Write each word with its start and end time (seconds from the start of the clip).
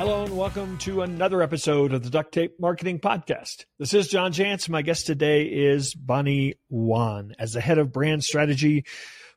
Hello 0.00 0.24
and 0.24 0.34
welcome 0.34 0.78
to 0.78 1.02
another 1.02 1.42
episode 1.42 1.92
of 1.92 2.02
the 2.02 2.08
Duct 2.08 2.32
Tape 2.32 2.58
Marketing 2.58 3.00
Podcast. 3.00 3.66
This 3.78 3.92
is 3.92 4.08
John 4.08 4.32
Jantsch. 4.32 4.66
My 4.66 4.80
guest 4.80 5.04
today 5.04 5.42
is 5.42 5.92
Bonnie 5.92 6.54
Wan. 6.70 7.34
As 7.38 7.52
the 7.52 7.60
head 7.60 7.76
of 7.76 7.92
brand 7.92 8.24
strategy 8.24 8.86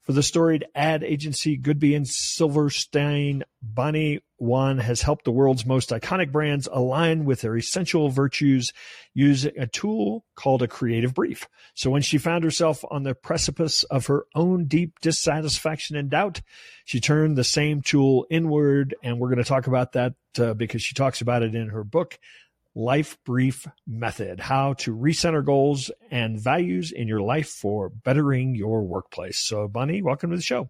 for 0.03 0.11
the 0.11 0.23
storied 0.23 0.65
ad 0.75 1.03
agency 1.03 1.57
Goodby 1.57 1.95
and 1.95 2.07
Silverstein, 2.07 3.43
Bonnie 3.61 4.21
Wan 4.37 4.77
has 4.79 5.01
helped 5.01 5.23
the 5.23 5.31
world's 5.31 5.65
most 5.65 5.89
iconic 5.91 6.31
brands 6.31 6.67
align 6.71 7.23
with 7.23 7.41
their 7.41 7.55
essential 7.55 8.09
virtues 8.09 8.73
using 9.13 9.57
a 9.57 9.65
tool 9.65 10.25
called 10.35 10.61
a 10.61 10.67
creative 10.67 11.13
brief. 11.13 11.47
So 11.73 11.89
when 11.89 12.01
she 12.01 12.17
found 12.17 12.43
herself 12.43 12.83
on 12.91 13.03
the 13.03 13.15
precipice 13.15 13.83
of 13.83 14.07
her 14.07 14.25
own 14.35 14.65
deep 14.65 14.99
dissatisfaction 14.99 15.95
and 15.95 16.09
doubt, 16.09 16.41
she 16.83 16.99
turned 16.99 17.37
the 17.37 17.45
same 17.45 17.81
tool 17.81 18.25
inward. 18.29 18.95
And 19.01 19.19
we're 19.19 19.29
going 19.29 19.37
to 19.37 19.45
talk 19.45 19.67
about 19.67 19.93
that 19.93 20.15
uh, 20.37 20.53
because 20.53 20.81
she 20.81 20.95
talks 20.95 21.21
about 21.21 21.43
it 21.43 21.55
in 21.55 21.69
her 21.69 21.85
book, 21.85 22.19
life 22.75 23.17
brief 23.25 23.67
method, 23.87 24.39
how 24.39 24.73
to 24.73 24.95
recenter 24.95 25.45
goals 25.45 25.91
and 26.09 26.39
values 26.39 26.91
in 26.91 27.07
your 27.07 27.21
life 27.21 27.49
for 27.49 27.89
bettering 27.89 28.55
your 28.55 28.83
workplace. 28.83 29.39
So, 29.39 29.67
Bonnie, 29.67 30.01
welcome 30.01 30.31
to 30.31 30.35
the 30.35 30.41
show. 30.41 30.69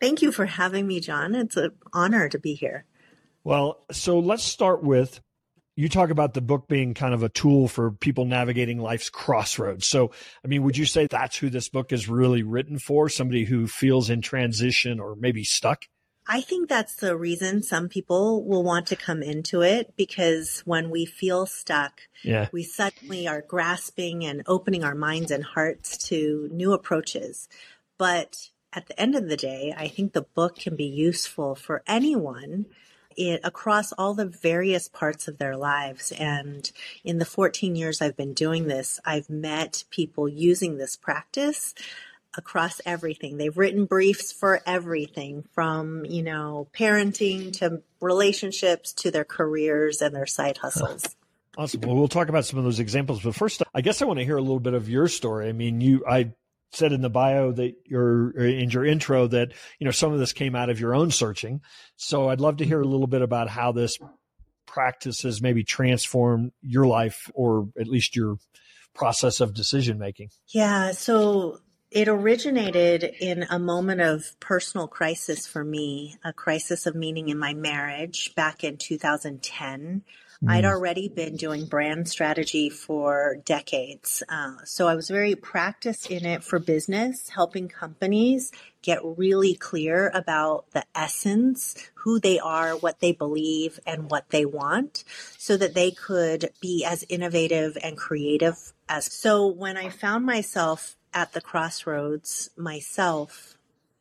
Thank 0.00 0.22
you 0.22 0.32
for 0.32 0.46
having 0.46 0.86
me, 0.86 1.00
John. 1.00 1.34
It's 1.34 1.56
an 1.56 1.70
honor 1.92 2.28
to 2.28 2.38
be 2.38 2.54
here. 2.54 2.84
Well, 3.44 3.84
so 3.92 4.18
let's 4.18 4.42
start 4.42 4.82
with 4.82 5.20
you 5.76 5.88
talk 5.88 6.10
about 6.10 6.34
the 6.34 6.40
book 6.40 6.68
being 6.68 6.94
kind 6.94 7.14
of 7.14 7.22
a 7.22 7.28
tool 7.28 7.66
for 7.66 7.90
people 7.90 8.24
navigating 8.24 8.78
life's 8.78 9.10
crossroads. 9.10 9.86
So, 9.86 10.12
I 10.44 10.48
mean, 10.48 10.62
would 10.62 10.76
you 10.76 10.84
say 10.84 11.06
that's 11.06 11.36
who 11.36 11.50
this 11.50 11.68
book 11.68 11.92
is 11.92 12.08
really 12.08 12.42
written 12.42 12.78
for? 12.78 13.08
Somebody 13.08 13.44
who 13.44 13.66
feels 13.66 14.08
in 14.08 14.20
transition 14.20 15.00
or 15.00 15.16
maybe 15.16 15.42
stuck? 15.42 15.86
I 16.26 16.40
think 16.40 16.68
that's 16.68 16.94
the 16.94 17.16
reason 17.16 17.62
some 17.62 17.88
people 17.88 18.44
will 18.44 18.62
want 18.62 18.86
to 18.86 18.96
come 18.96 19.22
into 19.22 19.62
it 19.62 19.94
because 19.96 20.62
when 20.64 20.90
we 20.90 21.04
feel 21.04 21.44
stuck, 21.44 22.00
yeah. 22.22 22.48
we 22.50 22.62
suddenly 22.62 23.28
are 23.28 23.42
grasping 23.42 24.24
and 24.24 24.42
opening 24.46 24.84
our 24.84 24.94
minds 24.94 25.30
and 25.30 25.44
hearts 25.44 25.98
to 26.08 26.48
new 26.50 26.72
approaches. 26.72 27.48
But 27.98 28.48
at 28.72 28.86
the 28.86 28.98
end 28.98 29.14
of 29.14 29.28
the 29.28 29.36
day, 29.36 29.74
I 29.76 29.88
think 29.88 30.12
the 30.12 30.22
book 30.22 30.56
can 30.56 30.76
be 30.76 30.86
useful 30.86 31.54
for 31.54 31.82
anyone 31.86 32.66
it 33.16 33.40
across 33.44 33.92
all 33.92 34.14
the 34.14 34.26
various 34.26 34.88
parts 34.88 35.28
of 35.28 35.38
their 35.38 35.56
lives. 35.56 36.12
And 36.12 36.70
in 37.04 37.18
the 37.18 37.24
14 37.24 37.76
years 37.76 38.00
I've 38.00 38.16
been 38.16 38.34
doing 38.34 38.66
this, 38.66 38.98
I've 39.04 39.30
met 39.30 39.84
people 39.90 40.28
using 40.28 40.78
this 40.78 40.96
practice 40.96 41.74
across 42.36 42.80
everything. 42.84 43.36
They've 43.36 43.56
written 43.56 43.84
briefs 43.84 44.32
for 44.32 44.60
everything 44.66 45.44
from, 45.52 46.04
you 46.04 46.22
know, 46.22 46.68
parenting 46.76 47.52
to 47.58 47.82
relationships 48.00 48.92
to 48.94 49.10
their 49.10 49.24
careers 49.24 50.02
and 50.02 50.14
their 50.14 50.26
side 50.26 50.58
hustles. 50.58 51.16
Awesome. 51.56 51.82
Well, 51.82 51.94
we'll 51.94 52.08
talk 52.08 52.28
about 52.28 52.44
some 52.44 52.58
of 52.58 52.64
those 52.64 52.80
examples, 52.80 53.22
but 53.22 53.34
first, 53.34 53.62
I 53.74 53.80
guess 53.80 54.02
I 54.02 54.06
want 54.06 54.18
to 54.18 54.24
hear 54.24 54.36
a 54.36 54.42
little 54.42 54.60
bit 54.60 54.74
of 54.74 54.88
your 54.88 55.06
story. 55.06 55.48
I 55.48 55.52
mean, 55.52 55.80
you, 55.80 56.04
I 56.08 56.32
said 56.72 56.92
in 56.92 57.00
the 57.00 57.10
bio 57.10 57.52
that 57.52 57.74
your 57.86 58.36
in 58.36 58.70
your 58.70 58.84
intro 58.84 59.28
that 59.28 59.52
you 59.78 59.84
know 59.84 59.92
some 59.92 60.12
of 60.12 60.18
this 60.18 60.32
came 60.32 60.56
out 60.56 60.70
of 60.70 60.80
your 60.80 60.94
own 60.94 61.10
searching. 61.10 61.60
So 61.96 62.28
I'd 62.28 62.40
love 62.40 62.56
to 62.56 62.64
hear 62.64 62.80
a 62.80 62.86
little 62.86 63.06
bit 63.06 63.22
about 63.22 63.48
how 63.48 63.70
this 63.70 63.98
practice 64.66 65.22
has 65.22 65.40
maybe 65.40 65.62
transformed 65.62 66.50
your 66.60 66.86
life 66.86 67.30
or 67.34 67.68
at 67.78 67.86
least 67.86 68.16
your 68.16 68.38
process 68.94 69.40
of 69.40 69.54
decision 69.54 69.98
making. 69.98 70.30
Yeah, 70.48 70.92
so 70.92 71.60
it 71.94 72.08
originated 72.08 73.04
in 73.20 73.46
a 73.48 73.58
moment 73.58 74.00
of 74.00 74.38
personal 74.40 74.88
crisis 74.88 75.46
for 75.46 75.62
me, 75.62 76.16
a 76.24 76.32
crisis 76.32 76.86
of 76.86 76.96
meaning 76.96 77.28
in 77.28 77.38
my 77.38 77.54
marriage 77.54 78.34
back 78.34 78.64
in 78.64 78.76
2010. 78.76 80.02
Mm. 80.42 80.50
I'd 80.50 80.64
already 80.64 81.08
been 81.08 81.36
doing 81.36 81.66
brand 81.66 82.08
strategy 82.08 82.68
for 82.68 83.36
decades. 83.44 84.24
Uh, 84.28 84.56
so 84.64 84.88
I 84.88 84.96
was 84.96 85.08
very 85.08 85.36
practiced 85.36 86.10
in 86.10 86.26
it 86.26 86.42
for 86.42 86.58
business, 86.58 87.28
helping 87.28 87.68
companies 87.68 88.50
get 88.82 88.98
really 89.04 89.54
clear 89.54 90.10
about 90.12 90.68
the 90.72 90.84
essence, 90.96 91.76
who 91.94 92.18
they 92.18 92.40
are, 92.40 92.72
what 92.72 92.98
they 92.98 93.12
believe, 93.12 93.78
and 93.86 94.10
what 94.10 94.30
they 94.30 94.44
want 94.44 95.04
so 95.38 95.56
that 95.56 95.74
they 95.74 95.92
could 95.92 96.50
be 96.60 96.84
as 96.84 97.04
innovative 97.08 97.78
and 97.84 97.96
creative 97.96 98.72
as. 98.88 99.12
So 99.12 99.46
when 99.46 99.76
I 99.76 99.90
found 99.90 100.26
myself 100.26 100.96
at 101.14 101.32
the 101.32 101.40
crossroads 101.40 102.50
myself. 102.56 103.56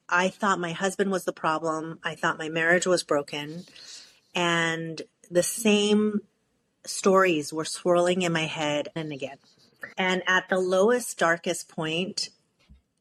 I 0.10 0.30
thought 0.30 0.60
my 0.60 0.72
husband 0.72 1.12
was 1.12 1.26
the 1.26 1.32
problem. 1.32 2.00
I 2.04 2.16
thought 2.16 2.38
my 2.38 2.50
marriage 2.50 2.86
was 2.86 3.04
broken. 3.04 3.64
And 4.36 5.02
the 5.32 5.44
same 5.44 6.22
stories 6.86 7.54
were 7.54 7.66
swirling 7.66 8.24
in 8.24 8.34
my 8.34 8.46
head 8.46 8.90
and 8.96 9.12
again. 9.12 9.38
And 9.98 10.24
at 10.28 10.50
the 10.50 10.60
lowest, 10.60 11.18
darkest 11.18 11.70
point, 11.70 12.30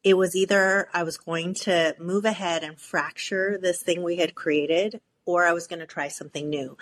it 0.03 0.15
was 0.15 0.35
either 0.35 0.89
I 0.93 1.03
was 1.03 1.17
going 1.17 1.53
to 1.55 1.95
move 1.99 2.25
ahead 2.25 2.63
and 2.63 2.79
fracture 2.79 3.57
this 3.61 3.81
thing 3.81 4.03
we 4.03 4.17
had 4.17 4.35
created, 4.35 5.01
or 5.25 5.45
I 5.45 5.53
was 5.53 5.67
going 5.67 5.79
to 5.79 5.85
try 5.85 6.09
something 6.09 6.49
new. 6.49 6.77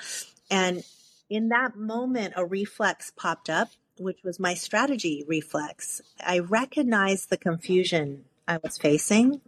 And 0.49 0.83
in 1.29 1.49
that 1.49 1.75
moment, 1.75 2.33
a 2.35 2.45
reflex 2.45 3.11
popped 3.15 3.49
up 3.49 3.69
which 3.97 4.23
was 4.23 4.39
my 4.39 4.53
strategy 4.53 5.23
reflex. 5.27 6.01
I 6.25 6.39
recognized 6.39 7.29
the 7.29 7.37
confusion 7.37 8.25
I 8.47 8.57
was 8.57 8.77
facing 8.77 9.41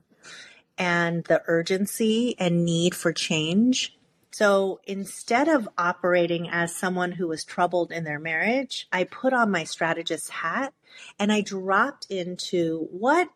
and 0.78 1.24
the 1.26 1.42
urgency 1.48 2.36
and 2.40 2.66
need 2.66 2.96
for 2.96 3.14
change. 3.14 3.98
So 4.32 4.80
instead 4.86 5.48
of 5.48 5.70
operating 5.78 6.50
as 6.50 6.76
someone 6.76 7.12
who 7.12 7.28
was 7.28 7.44
troubled 7.44 7.92
in 7.92 8.04
their 8.04 8.20
marriage, 8.20 8.88
I 8.92 9.04
put 9.04 9.34
on 9.34 9.52
my 9.52 9.64
strategist 9.64 10.30
hat 10.32 10.74
and 11.20 11.32
I 11.32 11.42
dropped 11.42 12.08
into 12.10 12.88
what 12.92 13.30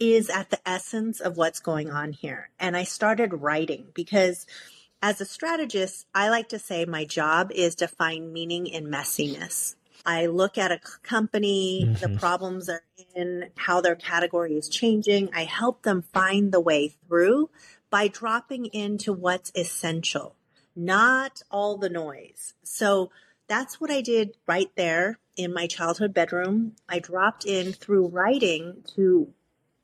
is 0.00 0.30
at 0.30 0.50
the 0.50 0.68
essence 0.68 1.20
of 1.20 1.36
what's 1.36 1.60
going 1.60 1.90
on 1.90 2.12
here. 2.12 2.50
And 2.58 2.76
I 2.76 2.84
started 2.84 3.42
writing 3.42 3.88
because 3.94 4.46
as 5.02 5.20
a 5.20 5.26
strategist, 5.26 6.06
I 6.14 6.28
like 6.28 6.48
to 6.50 6.58
say 6.58 6.84
my 6.84 7.04
job 7.04 7.52
is 7.52 7.74
to 7.76 7.88
find 7.88 8.32
meaning 8.32 8.66
in 8.66 8.86
messiness. 8.86 9.74
I 10.04 10.26
look 10.26 10.58
at 10.58 10.72
a 10.72 10.80
company, 11.02 11.84
mm-hmm. 11.84 11.94
the 11.94 12.18
problems 12.18 12.66
they're 12.66 12.82
in, 13.14 13.50
how 13.56 13.80
their 13.80 13.96
category 13.96 14.56
is 14.56 14.68
changing. 14.68 15.30
I 15.34 15.44
help 15.44 15.82
them 15.82 16.02
find 16.02 16.52
the 16.52 16.60
way 16.60 16.88
through 16.88 17.50
by 17.90 18.08
dropping 18.08 18.66
into 18.66 19.12
what's 19.12 19.52
essential, 19.54 20.36
not 20.74 21.42
all 21.50 21.76
the 21.76 21.90
noise. 21.90 22.54
So 22.62 23.10
that's 23.48 23.80
what 23.80 23.90
I 23.90 24.00
did 24.00 24.36
right 24.46 24.70
there 24.76 25.18
in 25.36 25.52
my 25.52 25.66
childhood 25.66 26.14
bedroom. 26.14 26.76
I 26.88 26.98
dropped 26.98 27.44
in 27.44 27.72
through 27.72 28.08
writing 28.08 28.82
to 28.96 29.32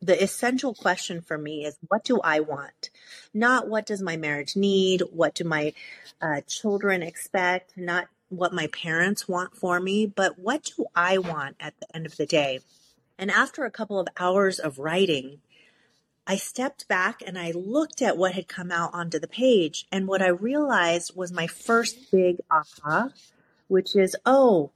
the 0.01 0.23
essential 0.23 0.75
question 0.75 1.21
for 1.21 1.37
me 1.37 1.65
is 1.65 1.77
what 1.89 2.05
do 2.05 2.21
I 2.21 2.41
want? 2.41 2.91
Not 3.35 3.69
what 3.69 3.87
does 3.87 4.01
my 4.01 4.17
marriage 4.17 4.57
need? 4.57 5.03
What 5.13 5.35
do 5.35 5.45
my 5.45 5.75
uh, 6.21 6.43
children 6.47 7.03
expect? 7.03 7.77
Not 7.77 8.09
what 8.29 8.53
my 8.53 8.67
parents 8.69 9.29
want 9.29 9.57
for 9.57 9.81
me, 9.81 10.07
but 10.07 10.39
what 10.39 10.71
do 10.77 10.87
I 10.95 11.19
want 11.19 11.57
at 11.61 11.75
the 11.81 11.97
end 11.97 12.07
of 12.07 12.17
the 12.17 12.27
day? 12.27 12.61
And 13.19 13.31
after 13.31 13.65
a 13.65 13.71
couple 13.71 13.99
of 13.99 14.09
hours 14.19 14.59
of 14.59 14.79
writing, 14.79 15.41
I 16.27 16.37
stepped 16.37 16.87
back 16.89 17.23
and 17.27 17.39
I 17.39 17.53
looked 17.53 18.03
at 18.03 18.19
what 18.19 18.35
had 18.35 18.49
come 18.49 18.71
out 18.71 18.93
onto 18.93 19.19
the 19.19 19.27
page. 19.27 19.87
And 19.91 20.07
what 20.07 20.21
I 20.21 20.29
realized 20.29 21.17
was 21.17 21.33
my 21.33 21.47
first 21.47 22.13
big 22.13 22.37
aha, 22.51 23.09
which 23.67 23.97
is, 23.97 24.15
oh, 24.27 24.71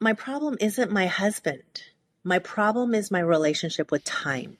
my 0.00 0.14
problem 0.14 0.56
isn't 0.60 0.90
my 0.90 1.06
husband. 1.06 1.82
My 2.24 2.38
problem 2.38 2.94
is 2.94 3.10
my 3.10 3.20
relationship 3.20 3.90
with 3.90 4.04
time. 4.04 4.56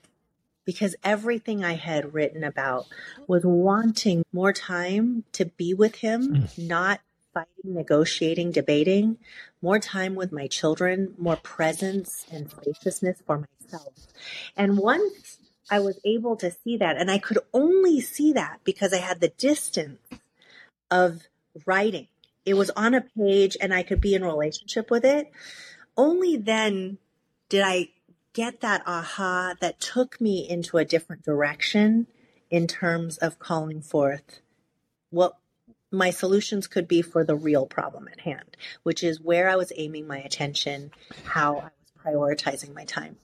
Because 0.66 0.96
everything 1.02 1.64
I 1.64 1.74
had 1.74 2.12
written 2.12 2.44
about 2.44 2.86
was 3.26 3.42
wanting 3.44 4.24
more 4.32 4.52
time 4.52 5.24
to 5.32 5.46
be 5.46 5.74
with 5.74 5.94
him, 5.96 6.28
mm. 6.28 6.58
not 6.58 7.00
fighting, 7.36 7.74
negotiating, 7.74 8.50
debating, 8.50 9.18
more 9.60 9.78
time 9.78 10.14
with 10.14 10.32
my 10.32 10.46
children, 10.46 11.12
more 11.18 11.36
presence 11.36 12.24
and 12.32 12.50
spaciousness 12.50 13.22
for 13.26 13.44
myself. 13.62 13.92
And 14.56 14.78
once 14.78 15.38
I 15.70 15.80
was 15.80 16.00
able 16.02 16.36
to 16.36 16.50
see 16.50 16.78
that, 16.78 16.96
and 16.96 17.10
I 17.10 17.18
could 17.18 17.38
only 17.52 18.00
see 18.00 18.32
that 18.32 18.60
because 18.64 18.94
I 18.94 18.98
had 18.98 19.20
the 19.20 19.28
distance 19.28 20.00
of 20.90 21.24
writing. 21.66 22.08
It 22.46 22.54
was 22.54 22.70
on 22.70 22.94
a 22.94 23.02
page 23.02 23.54
and 23.60 23.74
I 23.74 23.82
could 23.82 24.00
be 24.00 24.14
in 24.14 24.24
relationship 24.24 24.90
with 24.90 25.04
it. 25.04 25.30
Only 25.94 26.38
then 26.38 26.96
did 27.50 27.62
I 27.62 27.88
get 28.32 28.60
that 28.62 28.82
aha 28.86 29.54
that 29.60 29.80
took 29.80 30.20
me 30.22 30.48
into 30.48 30.78
a 30.78 30.86
different 30.86 31.22
direction 31.22 32.06
in 32.48 32.66
terms 32.66 33.18
of 33.18 33.38
calling 33.38 33.82
forth 33.82 34.40
what 35.10 35.36
my 35.96 36.10
solutions 36.10 36.66
could 36.66 36.86
be 36.86 37.02
for 37.02 37.24
the 37.24 37.36
real 37.36 37.66
problem 37.66 38.08
at 38.08 38.20
hand, 38.20 38.56
which 38.82 39.02
is 39.02 39.20
where 39.20 39.48
I 39.48 39.56
was 39.56 39.72
aiming 39.76 40.06
my 40.06 40.18
attention, 40.18 40.90
how 41.24 41.70
I 42.04 42.14
was 42.14 42.36
prioritizing 42.36 42.74
my 42.74 42.84
time. 42.84 43.16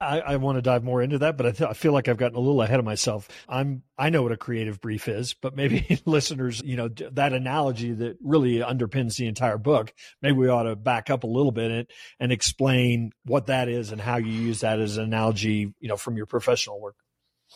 I, 0.00 0.20
I, 0.20 0.36
want 0.36 0.56
to 0.56 0.62
dive 0.62 0.82
more 0.82 1.00
into 1.00 1.18
that, 1.18 1.36
but 1.36 1.46
I, 1.46 1.50
th- 1.52 1.70
I, 1.70 1.72
feel 1.72 1.92
like 1.92 2.08
I've 2.08 2.16
gotten 2.16 2.36
a 2.36 2.40
little 2.40 2.60
ahead 2.62 2.78
of 2.78 2.84
myself. 2.84 3.28
I'm 3.48 3.82
I 3.96 4.10
know 4.10 4.22
what 4.22 4.32
a 4.32 4.36
creative 4.36 4.80
brief 4.80 5.08
is, 5.08 5.34
but 5.34 5.54
maybe 5.56 6.00
listeners, 6.04 6.60
you 6.64 6.76
know, 6.76 6.88
that 6.88 7.32
analogy 7.32 7.92
that 7.92 8.18
really 8.20 8.58
underpins 8.58 9.16
the 9.16 9.26
entire 9.26 9.56
book. 9.56 9.94
Maybe 10.20 10.36
we 10.36 10.48
ought 10.48 10.64
to 10.64 10.76
back 10.76 11.10
up 11.10 11.24
a 11.24 11.28
little 11.28 11.52
bit 11.52 11.88
and 12.18 12.32
explain 12.32 13.12
what 13.24 13.46
that 13.46 13.68
is 13.68 13.92
and 13.92 14.00
how 14.00 14.16
you 14.16 14.32
use 14.32 14.60
that 14.60 14.80
as 14.80 14.96
an 14.96 15.04
analogy, 15.04 15.72
you 15.78 15.88
know, 15.88 15.96
from 15.96 16.16
your 16.16 16.26
professional 16.26 16.80
work. 16.80 16.96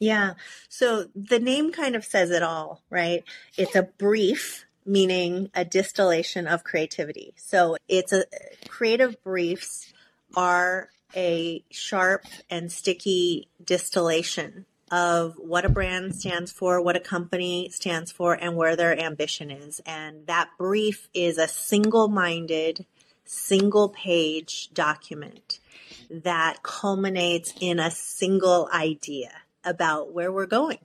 Yeah. 0.00 0.35
So 0.69 1.06
the 1.14 1.40
name 1.40 1.73
kind 1.73 1.96
of 1.96 2.05
says 2.05 2.31
it 2.31 2.43
all, 2.43 2.82
right? 2.90 3.25
It's 3.56 3.75
a 3.75 3.82
brief 3.82 4.64
meaning 4.87 5.50
a 5.55 5.64
distillation 5.64 6.46
of 6.46 6.64
creativity. 6.64 7.35
So 7.37 7.76
it's 7.88 8.12
a 8.12 8.25
creative 8.69 9.23
briefs 9.23 9.93
are 10.35 10.88
a 11.14 11.62
sharp 11.70 12.25
and 12.50 12.73
sticky 12.73 13.49
distillation 13.62 14.67
of 14.90 15.35
what 15.37 15.67
a 15.67 15.69
brand 15.69 16.14
stands 16.14 16.50
for, 16.50 16.81
what 16.81 16.96
a 16.96 17.00
company 17.00 17.69
stands 17.70 18.11
for, 18.11 18.32
and 18.32 18.56
where 18.56 18.76
their 18.76 18.99
ambition 18.99 19.50
is. 19.50 19.81
And 19.85 20.26
that 20.26 20.49
brief 20.56 21.08
is 21.12 21.37
a 21.37 21.49
single 21.49 22.08
minded, 22.08 22.87
single 23.25 23.90
page 23.90 24.70
document 24.73 25.61
that 26.08 26.62
culminates 26.62 27.52
in 27.61 27.79
a 27.79 27.90
single 27.90 28.70
idea 28.73 29.31
about 29.69 30.12
where 30.12 30.32
we're 30.32 30.47
going 30.47 30.79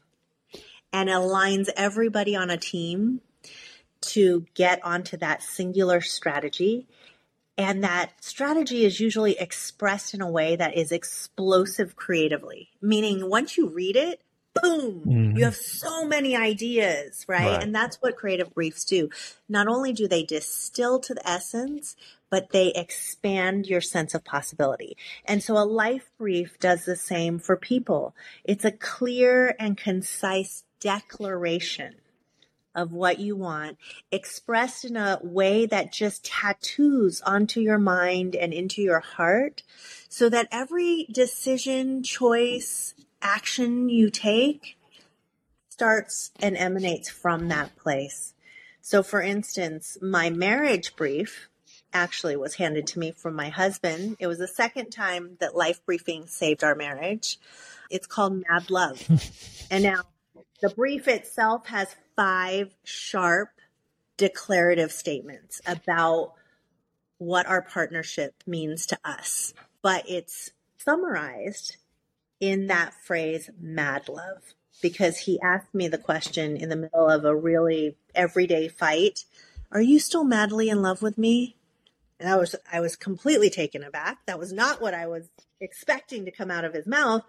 and 0.91 1.09
aligns 1.09 1.69
everybody 1.75 2.35
on 2.35 2.49
a 2.49 2.57
team 2.57 3.21
to 4.01 4.45
get 4.53 4.83
onto 4.83 5.17
that 5.17 5.41
singular 5.41 6.01
strategy. 6.01 6.87
And 7.57 7.83
that 7.83 8.11
strategy 8.21 8.85
is 8.85 8.99
usually 8.99 9.37
expressed 9.39 10.13
in 10.13 10.21
a 10.21 10.29
way 10.29 10.55
that 10.55 10.75
is 10.75 10.91
explosive 10.91 11.95
creatively, 11.95 12.69
meaning 12.81 13.29
once 13.29 13.57
you 13.57 13.69
read 13.69 13.95
it, 13.95 14.21
boom, 14.53 15.01
mm-hmm. 15.05 15.37
you 15.37 15.45
have 15.45 15.55
so 15.55 16.05
many 16.05 16.35
ideas, 16.35 17.25
right? 17.27 17.45
right? 17.45 17.63
And 17.63 17.73
that's 17.73 17.97
what 17.97 18.15
creative 18.15 18.53
briefs 18.53 18.85
do. 18.85 19.09
Not 19.49 19.67
only 19.67 19.93
do 19.93 20.07
they 20.07 20.23
distill 20.23 20.99
to 21.01 21.13
the 21.13 21.27
essence, 21.27 21.95
but 22.29 22.51
they 22.51 22.73
expand 22.73 23.67
your 23.67 23.81
sense 23.81 24.13
of 24.13 24.23
possibility. 24.23 24.97
And 25.25 25.43
so 25.43 25.57
a 25.57 25.65
life 25.65 26.09
brief 26.17 26.59
does 26.59 26.85
the 26.85 26.95
same 26.95 27.39
for 27.39 27.55
people. 27.55 28.15
It's 28.43 28.65
a 28.65 28.71
clear 28.71 29.55
and 29.59 29.77
concise 29.77 30.63
declaration 30.79 31.95
of 32.75 32.91
what 32.91 33.19
you 33.19 33.35
want 33.35 33.77
expressed 34.11 34.83
in 34.83 34.97
a 34.97 35.19
way 35.21 35.65
that 35.67 35.91
just 35.91 36.25
tattoos 36.25 37.21
onto 37.21 37.59
your 37.59 37.77
mind 37.77 38.35
and 38.35 38.51
into 38.51 38.81
your 38.81 38.99
heart 38.99 39.61
so 40.09 40.27
that 40.29 40.47
every 40.51 41.07
decision, 41.11 42.01
choice, 42.01 42.95
action 43.23 43.89
you 43.89 44.09
take 44.09 44.77
starts 45.69 46.31
and 46.39 46.55
emanates 46.55 47.09
from 47.09 47.47
that 47.47 47.75
place. 47.75 48.33
So 48.81 49.01
for 49.01 49.21
instance, 49.21 49.97
my 50.01 50.29
marriage 50.29 50.95
brief 50.95 51.49
actually 51.93 52.35
was 52.35 52.55
handed 52.55 52.85
to 52.87 52.99
me 52.99 53.11
from 53.11 53.35
my 53.35 53.49
husband. 53.49 54.17
It 54.19 54.27
was 54.27 54.39
the 54.39 54.47
second 54.47 54.91
time 54.91 55.37
that 55.39 55.55
life 55.55 55.83
briefing 55.85 56.27
saved 56.27 56.63
our 56.63 56.75
marriage. 56.75 57.39
It's 57.89 58.07
called 58.07 58.43
Mad 58.47 58.69
Love. 58.69 59.01
and 59.71 59.83
now 59.83 60.01
the 60.61 60.69
brief 60.69 61.07
itself 61.07 61.67
has 61.67 61.95
five 62.15 62.75
sharp 62.83 63.49
declarative 64.17 64.91
statements 64.91 65.61
about 65.65 66.33
what 67.17 67.45
our 67.47 67.61
partnership 67.61 68.35
means 68.45 68.85
to 68.87 68.99
us. 69.03 69.53
But 69.81 70.03
it's 70.07 70.51
summarized 70.77 71.77
in 72.43 72.67
that 72.67 72.93
phrase, 72.93 73.49
mad 73.57 74.09
love, 74.09 74.53
because 74.81 75.19
he 75.19 75.39
asked 75.39 75.73
me 75.73 75.87
the 75.87 75.97
question 75.97 76.57
in 76.57 76.67
the 76.67 76.75
middle 76.75 77.09
of 77.09 77.23
a 77.23 77.33
really 77.33 77.95
everyday 78.13 78.67
fight 78.67 79.23
Are 79.71 79.81
you 79.81 79.97
still 79.97 80.25
madly 80.25 80.67
in 80.67 80.81
love 80.81 81.01
with 81.01 81.17
me? 81.17 81.55
And 82.19 82.29
I 82.29 82.35
was, 82.35 82.53
I 82.69 82.81
was 82.81 82.97
completely 82.97 83.49
taken 83.49 83.81
aback. 83.81 84.17
That 84.25 84.39
was 84.39 84.51
not 84.51 84.81
what 84.81 84.93
I 84.93 85.07
was 85.07 85.29
expecting 85.61 86.25
to 86.25 86.31
come 86.31 86.51
out 86.51 86.65
of 86.65 86.73
his 86.73 86.85
mouth. 86.85 87.23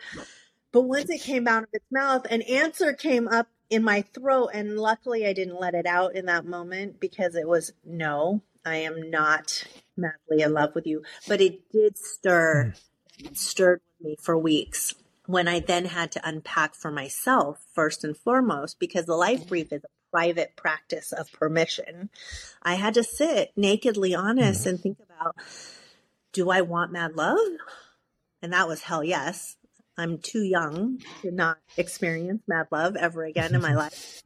But 0.73 0.83
once 0.83 1.09
it 1.09 1.21
came 1.21 1.47
out 1.47 1.63
of 1.63 1.69
its 1.73 1.87
mouth, 1.93 2.27
an 2.29 2.43
answer 2.43 2.93
came 2.93 3.29
up 3.29 3.47
in 3.71 3.85
my 3.85 4.03
throat. 4.03 4.51
And 4.53 4.77
luckily, 4.77 5.27
I 5.27 5.33
didn't 5.33 5.61
let 5.61 5.75
it 5.75 5.87
out 5.87 6.17
in 6.17 6.27
that 6.27 6.45
moment 6.45 6.99
because 6.99 7.37
it 7.37 7.47
was 7.47 7.73
no, 7.85 8.43
I 8.65 8.79
am 8.79 9.11
not 9.11 9.63
madly 9.97 10.43
in 10.43 10.53
love 10.53 10.75
with 10.75 10.89
you. 10.89 11.05
But 11.29 11.41
it 11.41 11.71
did 11.71 11.97
stir, 11.97 12.75
hmm. 13.21 13.27
it 13.27 13.39
stirred 13.39 13.81
me 14.01 14.17
for 14.21 14.37
weeks 14.37 14.95
when 15.27 15.49
I 15.49 15.61
then 15.61 15.87
had 15.87 16.13
to 16.13 16.29
unpack 16.29 16.75
for 16.75 16.91
myself, 16.91 17.65
first 17.73 18.05
and 18.05 18.17
foremost, 18.17 18.79
because 18.79 19.07
the 19.07 19.17
life 19.17 19.47
brief 19.49 19.73
is 19.73 19.85
a 19.85 19.89
private 20.11 20.55
practice 20.57 21.13
of 21.13 21.33
permission. 21.33 22.11
I 22.63 22.75
had 22.75 22.95
to 22.95 23.03
sit 23.03 23.53
nakedly 23.57 24.15
honest 24.15 24.61
mm-hmm. 24.61 24.69
and 24.69 24.81
think 24.81 24.99
about 25.01 25.37
do 26.33 26.51
I 26.51 26.61
want 26.63 26.93
mad 26.93 27.17
love? 27.17 27.39
And 28.43 28.53
that 28.53 28.69
was 28.69 28.83
hell 28.83 29.05
yes. 29.05 29.57
I'm 29.97 30.19
too 30.19 30.43
young 30.43 31.01
to 31.23 31.31
not 31.31 31.59
experience 31.77 32.43
mad 32.49 32.67
love 32.71 32.97
ever 32.97 33.25
again 33.25 33.55
in 33.55 33.63
my 33.63 33.75
life. 33.77 34.23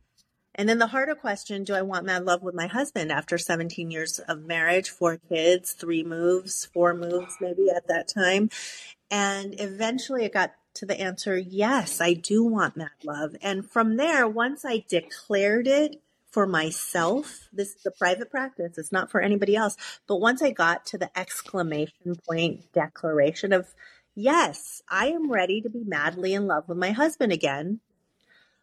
And 0.55 0.69
then 0.69 0.79
the 0.79 0.89
harder 0.89 1.15
question, 1.15 1.63
do 1.63 1.75
I 1.75 1.83
want 1.83 2.05
mad 2.05 2.25
love 2.25 2.43
with 2.43 2.55
my 2.55 2.67
husband 2.67 3.13
after 3.13 3.39
17 3.39 3.93
years 3.93 4.19
of 4.19 4.45
marriage, 4.45 4.91
four 4.91 5.19
kids, 5.29 5.73
three 5.73 6.03
moves, 6.03 6.65
four 6.65 6.95
moves 6.95 7.37
maybe 7.41 7.69
at 7.71 7.87
that 7.87 8.09
time? 8.09 8.51
And 9.11 9.55
eventually 9.61 10.25
it 10.25 10.33
got 10.33 10.53
to 10.79 10.87
the 10.87 11.01
answer, 11.01 11.37
yes, 11.37 12.01
I 12.01 12.15
do 12.15 12.45
want 12.45 12.77
mad 12.77 12.91
love. 13.05 13.37
And 13.43 13.69
from 13.69 13.97
there, 13.97 14.27
once 14.29 14.65
I 14.65 14.85
declared 14.89 15.67
it 15.67 16.01
for 16.31 16.47
myself, 16.47 17.49
this 17.53 17.75
is 17.75 17.87
a 17.87 17.91
private 17.91 18.31
practice, 18.31 18.79
it's 18.79 18.93
not 18.93 19.11
for 19.11 19.21
anybody 19.21 19.57
else. 19.57 19.77
But 20.07 20.21
once 20.21 20.43
I 20.43 20.51
got 20.51 20.87
to 20.87 20.99
the 20.99 21.17
exclamation 21.19 22.17
point 22.29 22.73
declaration 22.73 23.53
of 23.53 23.75
yes, 24.15 24.83
I 24.89 25.09
am 25.09 25.31
ready 25.31 25.61
to 25.61 25.71
be 25.71 25.85
madly 25.85 26.35
in 26.35 26.47
love 26.47 26.69
with 26.69 26.79
my 26.79 26.91
husband 26.91 27.33
again, 27.33 27.81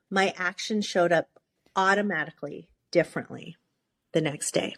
my 0.10 0.34
action 0.38 0.82
showed 0.82 1.12
up 1.12 1.28
automatically 1.76 2.70
differently 2.92 3.58
the 4.14 4.22
next 4.22 4.54
day. 4.54 4.76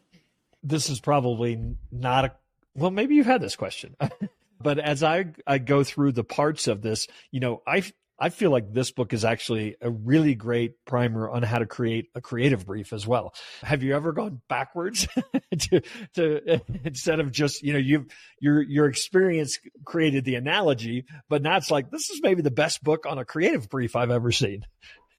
This 0.64 0.90
is 0.90 1.00
probably 1.00 1.76
not 1.92 2.26
a, 2.26 2.32
well, 2.74 2.92
maybe 2.92 3.16
you've 3.16 3.26
had 3.28 3.42
this 3.42 3.56
question. 3.56 3.96
but 4.62 4.80
as 4.80 5.04
I, 5.04 5.26
I 5.46 5.58
go 5.58 5.84
through 5.84 6.14
the 6.14 6.24
parts 6.24 6.68
of 6.68 6.82
this, 6.82 7.08
you 7.32 7.40
know, 7.40 7.62
I 7.68 7.84
I 8.20 8.30
feel 8.30 8.50
like 8.50 8.74
this 8.74 8.92
book 8.92 9.14
is 9.14 9.24
actually 9.24 9.76
a 9.80 9.92
really 9.92 10.34
great 10.34 10.74
primer 10.86 11.30
on 11.30 11.44
how 11.44 11.60
to 11.60 11.68
create 11.68 12.08
a 12.16 12.22
creative 12.22 12.66
brief 12.66 12.92
as 12.92 13.06
well. 13.06 13.34
Have 13.62 13.84
you 13.84 13.96
ever 13.96 14.12
gone 14.12 14.42
backwards 14.50 15.08
to, 15.60 15.82
to 16.16 16.62
instead 16.84 17.20
of 17.20 17.32
just, 17.32 17.62
you 17.62 17.74
know, 17.74 17.80
you've, 17.80 18.08
your, 18.40 18.62
your 18.64 18.88
experience 18.88 19.60
created 19.86 20.26
the 20.26 20.34
analogy, 20.34 21.06
but 21.30 21.44
now 21.44 21.58
it's 21.58 21.70
like, 21.70 21.92
this 21.92 22.10
is 22.10 22.22
maybe 22.24 22.42
the 22.42 22.50
best 22.50 22.84
book 22.84 23.06
on 23.06 23.20
a 23.20 23.26
creative 23.26 23.70
brief 23.70 23.96
I've 23.96 24.12
ever 24.12 24.32
seen. 24.32 24.66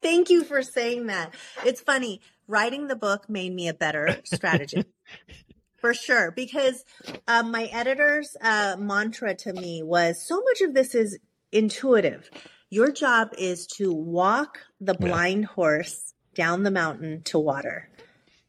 Thank 0.03 0.31
you 0.31 0.43
for 0.43 0.63
saying 0.63 1.07
that. 1.07 1.35
It's 1.65 1.81
funny. 1.81 2.21
Writing 2.49 2.89
the 2.89 2.97
book 2.97 3.29
made 3.29 3.55
me 3.55 3.69
a 3.69 3.75
better 3.75 4.21
strategist. 4.25 4.89
for 5.81 5.95
sure 5.95 6.31
because 6.31 6.85
um, 7.27 7.51
my 7.51 7.65
editor's 7.65 8.37
uh, 8.41 8.77
mantra 8.79 9.35
to 9.35 9.53
me 9.53 9.83
was 9.83 10.21
so 10.21 10.41
much 10.41 10.61
of 10.61 10.75
this 10.75 10.95
is 10.95 11.19
intuitive 11.53 12.31
your 12.71 12.93
job 12.93 13.31
is 13.39 13.67
to 13.67 13.93
walk 13.93 14.59
the 14.81 14.95
blind 14.95 15.43
yeah. 15.43 15.49
horse 15.49 16.15
down 16.35 16.63
the 16.63 16.71
mountain 16.71 17.23
to 17.23 17.39
water 17.39 17.89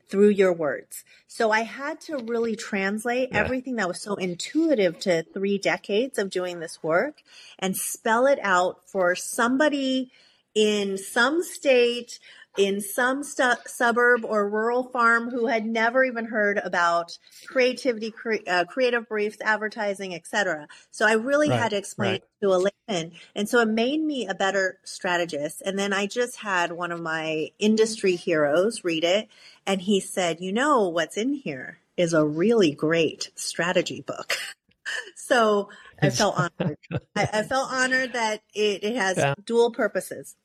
through 0.09 0.29
your 0.29 0.51
words. 0.51 1.03
So 1.27 1.51
I 1.51 1.61
had 1.61 2.01
to 2.01 2.17
really 2.17 2.55
translate 2.55 3.29
yeah. 3.31 3.39
everything 3.39 3.75
that 3.75 3.87
was 3.87 4.01
so 4.01 4.15
intuitive 4.15 4.99
to 5.01 5.23
three 5.23 5.57
decades 5.57 6.17
of 6.17 6.31
doing 6.31 6.59
this 6.59 6.81
work 6.83 7.21
and 7.59 7.77
spell 7.77 8.25
it 8.25 8.39
out 8.41 8.89
for 8.89 9.15
somebody 9.15 10.11
in 10.55 10.97
some 10.97 11.43
state 11.43 12.19
in 12.57 12.81
some 12.81 13.23
stu- 13.23 13.53
suburb 13.65 14.25
or 14.25 14.49
rural 14.49 14.83
farm 14.83 15.29
who 15.29 15.47
had 15.47 15.65
never 15.65 16.03
even 16.03 16.25
heard 16.25 16.57
about 16.57 17.17
creativity, 17.47 18.11
cre- 18.11 18.45
uh, 18.47 18.65
creative 18.65 19.07
briefs, 19.07 19.37
advertising, 19.41 20.13
etc. 20.13 20.67
So 20.91 21.05
I 21.05 21.13
really 21.13 21.49
right, 21.49 21.59
had 21.59 21.69
to 21.69 21.77
explain 21.77 22.11
right. 22.11 22.23
to 22.41 22.49
a 22.49 22.69
layman, 22.89 23.13
and 23.35 23.47
so 23.47 23.59
it 23.59 23.67
made 23.67 24.01
me 24.01 24.27
a 24.27 24.33
better 24.33 24.79
strategist. 24.83 25.61
And 25.61 25.77
then 25.77 25.93
I 25.93 26.07
just 26.07 26.37
had 26.37 26.71
one 26.71 26.91
of 26.91 27.01
my 27.01 27.49
industry 27.59 28.15
heroes 28.15 28.83
read 28.83 29.03
it, 29.03 29.29
and 29.65 29.81
he 29.81 29.99
said, 29.99 30.41
"You 30.41 30.51
know 30.51 30.89
what's 30.89 31.17
in 31.17 31.33
here 31.33 31.79
is 31.97 32.13
a 32.13 32.25
really 32.25 32.71
great 32.71 33.31
strategy 33.35 34.01
book." 34.01 34.37
so 35.15 35.69
I 36.01 36.09
felt 36.09 36.35
honored. 36.37 36.77
I, 37.15 37.29
I, 37.33 37.43
felt 37.43 37.71
honored 37.71 38.13
that 38.13 38.41
it, 38.53 38.83
it 38.83 38.95
has 38.95 39.17
yeah. 39.17 39.35
dual 39.45 39.71
purposes. 39.71 40.35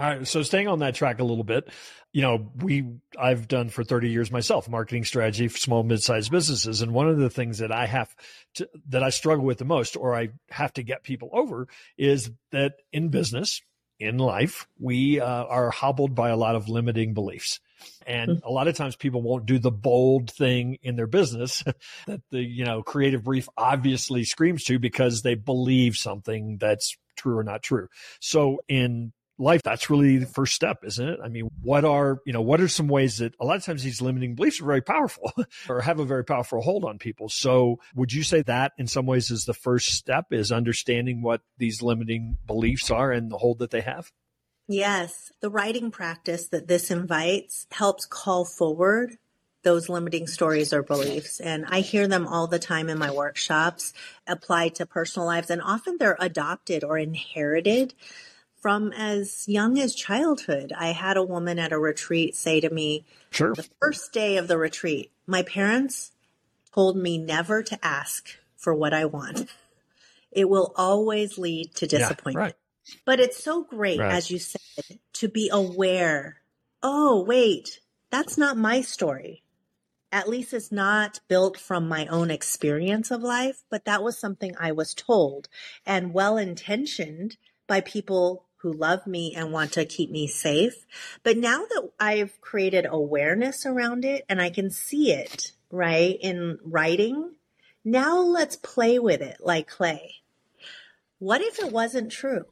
All 0.00 0.06
right. 0.06 0.26
So 0.26 0.42
staying 0.42 0.66
on 0.66 0.78
that 0.78 0.94
track 0.94 1.18
a 1.18 1.24
little 1.24 1.44
bit, 1.44 1.68
you 2.10 2.22
know, 2.22 2.50
we, 2.56 2.86
I've 3.18 3.46
done 3.48 3.68
for 3.68 3.84
30 3.84 4.08
years 4.08 4.32
myself, 4.32 4.66
marketing 4.66 5.04
strategy 5.04 5.46
for 5.48 5.58
small, 5.58 5.82
mid-sized 5.82 6.30
businesses. 6.30 6.80
And 6.80 6.94
one 6.94 7.10
of 7.10 7.18
the 7.18 7.28
things 7.28 7.58
that 7.58 7.70
I 7.70 7.84
have 7.84 8.16
to, 8.54 8.66
that 8.88 9.02
I 9.02 9.10
struggle 9.10 9.44
with 9.44 9.58
the 9.58 9.66
most, 9.66 9.98
or 9.98 10.16
I 10.16 10.30
have 10.48 10.72
to 10.74 10.82
get 10.82 11.04
people 11.04 11.28
over 11.34 11.68
is 11.98 12.30
that 12.50 12.76
in 12.94 13.10
business, 13.10 13.60
in 13.98 14.16
life, 14.16 14.66
we 14.78 15.20
uh, 15.20 15.26
are 15.26 15.70
hobbled 15.70 16.14
by 16.14 16.30
a 16.30 16.36
lot 16.36 16.56
of 16.56 16.70
limiting 16.70 17.12
beliefs. 17.12 17.60
And 18.06 18.38
hmm. 18.38 18.46
a 18.46 18.50
lot 18.50 18.68
of 18.68 18.76
times 18.76 18.96
people 18.96 19.20
won't 19.20 19.44
do 19.44 19.58
the 19.58 19.70
bold 19.70 20.30
thing 20.30 20.78
in 20.82 20.96
their 20.96 21.08
business 21.08 21.62
that 22.06 22.22
the, 22.30 22.40
you 22.40 22.64
know, 22.64 22.82
creative 22.82 23.24
brief 23.24 23.50
obviously 23.54 24.24
screams 24.24 24.64
to 24.64 24.78
because 24.78 25.20
they 25.20 25.34
believe 25.34 25.96
something 25.96 26.56
that's 26.56 26.96
true 27.16 27.36
or 27.36 27.44
not 27.44 27.62
true. 27.62 27.88
So 28.18 28.60
in 28.66 29.12
life, 29.40 29.62
that's 29.62 29.90
really 29.90 30.18
the 30.18 30.26
first 30.26 30.54
step, 30.54 30.78
isn't 30.84 31.08
it? 31.08 31.18
I 31.22 31.28
mean, 31.28 31.50
what 31.62 31.84
are, 31.84 32.18
you 32.24 32.32
know, 32.32 32.42
what 32.42 32.60
are 32.60 32.68
some 32.68 32.88
ways 32.88 33.18
that 33.18 33.34
a 33.40 33.44
lot 33.44 33.56
of 33.56 33.64
times 33.64 33.82
these 33.82 34.02
limiting 34.02 34.34
beliefs 34.34 34.60
are 34.60 34.66
very 34.66 34.82
powerful 34.82 35.32
or 35.68 35.80
have 35.80 35.98
a 35.98 36.04
very 36.04 36.24
powerful 36.24 36.60
hold 36.60 36.84
on 36.84 36.98
people? 36.98 37.28
So 37.28 37.80
would 37.94 38.12
you 38.12 38.22
say 38.22 38.42
that 38.42 38.72
in 38.78 38.86
some 38.86 39.06
ways 39.06 39.30
is 39.30 39.44
the 39.44 39.54
first 39.54 39.92
step 39.92 40.26
is 40.30 40.52
understanding 40.52 41.22
what 41.22 41.40
these 41.58 41.82
limiting 41.82 42.36
beliefs 42.46 42.90
are 42.90 43.10
and 43.10 43.30
the 43.30 43.38
hold 43.38 43.58
that 43.60 43.70
they 43.70 43.80
have? 43.80 44.12
Yes. 44.68 45.32
The 45.40 45.50
writing 45.50 45.90
practice 45.90 46.48
that 46.48 46.68
this 46.68 46.90
invites 46.90 47.66
helps 47.72 48.06
call 48.06 48.44
forward 48.44 49.16
those 49.62 49.88
limiting 49.88 50.26
stories 50.26 50.72
or 50.72 50.82
beliefs. 50.82 51.40
And 51.40 51.66
I 51.68 51.80
hear 51.80 52.08
them 52.08 52.26
all 52.26 52.46
the 52.46 52.58
time 52.58 52.88
in 52.88 52.98
my 52.98 53.10
workshops 53.10 53.92
applied 54.26 54.76
to 54.76 54.86
personal 54.86 55.26
lives. 55.26 55.50
And 55.50 55.60
often 55.60 55.96
they're 55.98 56.16
adopted 56.18 56.84
or 56.84 56.96
inherited 56.98 57.94
from 58.60 58.92
as 58.92 59.48
young 59.48 59.78
as 59.78 59.94
childhood. 59.94 60.72
I 60.76 60.88
had 60.88 61.16
a 61.16 61.22
woman 61.22 61.58
at 61.58 61.72
a 61.72 61.78
retreat 61.78 62.36
say 62.36 62.60
to 62.60 62.70
me, 62.70 63.04
sure. 63.30 63.54
the 63.54 63.68
first 63.80 64.12
day 64.12 64.36
of 64.36 64.48
the 64.48 64.58
retreat, 64.58 65.10
my 65.26 65.42
parents 65.42 66.12
told 66.74 66.96
me 66.96 67.18
never 67.18 67.62
to 67.62 67.78
ask 67.84 68.28
for 68.56 68.74
what 68.74 68.92
I 68.92 69.06
want. 69.06 69.50
It 70.30 70.48
will 70.48 70.72
always 70.76 71.38
lead 71.38 71.74
to 71.76 71.86
disappointment. 71.86 72.34
Yeah, 72.34 72.40
right. 72.40 72.54
But 73.04 73.20
it's 73.20 73.42
so 73.42 73.64
great, 73.64 73.98
right. 73.98 74.12
as 74.12 74.30
you 74.30 74.38
said, 74.38 74.98
to 75.14 75.28
be 75.28 75.48
aware. 75.52 76.36
Oh, 76.82 77.24
wait, 77.24 77.80
that's 78.10 78.36
not 78.36 78.56
my 78.56 78.80
story. 78.80 79.42
At 80.12 80.28
least 80.28 80.52
it's 80.52 80.72
not 80.72 81.20
built 81.28 81.56
from 81.56 81.88
my 81.88 82.06
own 82.06 82.30
experience 82.30 83.10
of 83.10 83.22
life, 83.22 83.62
but 83.70 83.84
that 83.84 84.02
was 84.02 84.18
something 84.18 84.56
I 84.58 84.72
was 84.72 84.92
told 84.92 85.48
and 85.86 86.12
well 86.12 86.36
intentioned 86.36 87.36
by 87.68 87.80
people 87.80 88.44
who 88.62 88.72
love 88.72 89.06
me 89.06 89.34
and 89.34 89.52
want 89.52 89.72
to 89.72 89.84
keep 89.84 90.10
me 90.10 90.26
safe. 90.26 90.86
But 91.22 91.36
now 91.36 91.60
that 91.60 91.90
I've 91.98 92.40
created 92.40 92.86
awareness 92.88 93.64
around 93.64 94.04
it 94.04 94.24
and 94.28 94.40
I 94.40 94.50
can 94.50 94.70
see 94.70 95.12
it, 95.12 95.52
right, 95.70 96.18
in 96.20 96.58
writing, 96.62 97.32
now 97.84 98.18
let's 98.18 98.56
play 98.56 98.98
with 98.98 99.22
it 99.22 99.38
like 99.40 99.66
clay. 99.66 100.16
What 101.18 101.40
if 101.40 101.58
it 101.58 101.72
wasn't 101.72 102.12
true? 102.12 102.44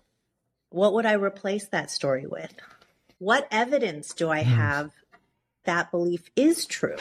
What 0.70 0.94
would 0.94 1.06
I 1.06 1.12
replace 1.12 1.68
that 1.68 1.90
story 1.90 2.26
with? 2.26 2.54
What 3.18 3.48
evidence 3.50 4.14
do 4.14 4.30
I 4.30 4.44
hmm. 4.44 4.50
have 4.50 4.92
that 5.64 5.90
belief 5.90 6.30
is 6.36 6.64
true? 6.64 6.96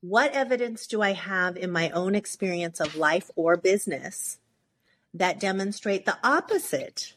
What 0.00 0.32
evidence 0.32 0.86
do 0.86 1.00
I 1.02 1.12
have 1.12 1.56
in 1.56 1.70
my 1.70 1.90
own 1.90 2.14
experience 2.14 2.80
of 2.80 2.96
life 2.96 3.30
or 3.36 3.56
business 3.56 4.38
that 5.14 5.40
demonstrate 5.40 6.04
the 6.04 6.18
opposite 6.22 7.14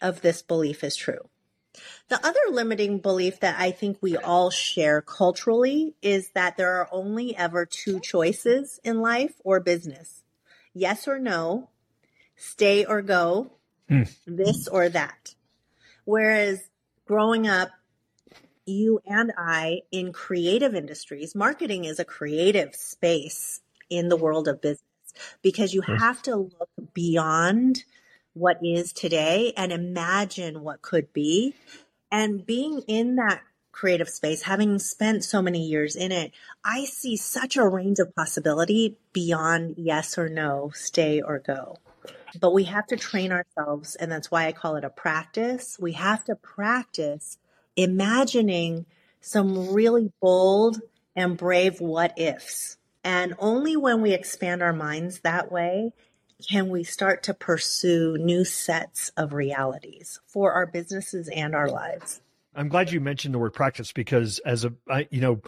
of 0.00 0.22
this 0.22 0.42
belief 0.42 0.82
is 0.84 0.96
true. 0.96 1.28
The 2.08 2.24
other 2.26 2.40
limiting 2.50 2.98
belief 2.98 3.40
that 3.40 3.58
I 3.58 3.70
think 3.70 3.98
we 4.00 4.16
all 4.16 4.50
share 4.50 5.00
culturally 5.00 5.94
is 6.02 6.30
that 6.30 6.56
there 6.56 6.74
are 6.74 6.88
only 6.90 7.36
ever 7.36 7.64
two 7.64 8.00
choices 8.00 8.80
in 8.82 9.00
life 9.00 9.34
or 9.44 9.60
business 9.60 10.24
yes 10.74 11.08
or 11.08 11.18
no, 11.18 11.68
stay 12.36 12.84
or 12.84 13.02
go, 13.02 13.52
mm. 13.90 14.10
this 14.26 14.68
or 14.68 14.88
that. 14.88 15.34
Whereas 16.04 16.62
growing 17.06 17.48
up, 17.48 17.70
you 18.66 19.00
and 19.06 19.32
I 19.36 19.80
in 19.90 20.12
creative 20.12 20.74
industries, 20.74 21.34
marketing 21.34 21.84
is 21.84 21.98
a 21.98 22.04
creative 22.04 22.74
space 22.74 23.60
in 23.88 24.08
the 24.08 24.16
world 24.16 24.46
of 24.46 24.60
business 24.60 24.84
because 25.42 25.74
you 25.74 25.80
have 25.80 26.22
to 26.22 26.36
look 26.36 26.70
beyond 26.94 27.84
what 28.34 28.58
is 28.62 28.92
today 28.92 29.52
and 29.56 29.72
imagine 29.72 30.62
what 30.62 30.82
could 30.82 31.12
be. 31.12 31.54
And 32.10 32.44
being 32.44 32.82
in 32.88 33.16
that 33.16 33.42
creative 33.72 34.08
space, 34.08 34.42
having 34.42 34.78
spent 34.78 35.24
so 35.24 35.40
many 35.40 35.66
years 35.66 35.96
in 35.96 36.12
it, 36.12 36.32
I 36.64 36.84
see 36.84 37.16
such 37.16 37.56
a 37.56 37.66
range 37.66 37.98
of 37.98 38.14
possibility 38.14 38.96
beyond 39.12 39.74
yes 39.78 40.18
or 40.18 40.28
no, 40.28 40.70
stay 40.74 41.20
or 41.20 41.38
go. 41.38 41.78
But 42.40 42.52
we 42.52 42.64
have 42.64 42.86
to 42.88 42.96
train 42.96 43.32
ourselves, 43.32 43.96
and 43.96 44.10
that's 44.10 44.30
why 44.30 44.46
I 44.46 44.52
call 44.52 44.76
it 44.76 44.84
a 44.84 44.90
practice. 44.90 45.78
We 45.80 45.92
have 45.92 46.24
to 46.24 46.36
practice 46.36 47.38
imagining 47.76 48.86
some 49.20 49.72
really 49.72 50.12
bold 50.20 50.80
and 51.16 51.36
brave 51.36 51.80
what 51.80 52.18
ifs. 52.18 52.76
And 53.02 53.34
only 53.38 53.76
when 53.76 54.02
we 54.02 54.12
expand 54.12 54.62
our 54.62 54.72
minds 54.72 55.20
that 55.20 55.50
way 55.50 55.92
can 56.48 56.68
we 56.68 56.84
start 56.84 57.24
to 57.24 57.34
pursue 57.34 58.16
new 58.18 58.44
sets 58.44 59.10
of 59.16 59.32
realities 59.32 60.20
for 60.26 60.52
our 60.52 60.66
businesses 60.66 61.28
and 61.28 61.54
our 61.54 61.68
lives? 61.68 62.20
I'm 62.54 62.68
glad 62.68 62.90
you 62.90 63.00
mentioned 63.00 63.34
the 63.34 63.38
word 63.38 63.54
practice 63.54 63.92
because 63.92 64.40
as 64.40 64.64
a, 64.64 64.72
I, 64.88 65.06
you 65.10 65.20
know, 65.20 65.40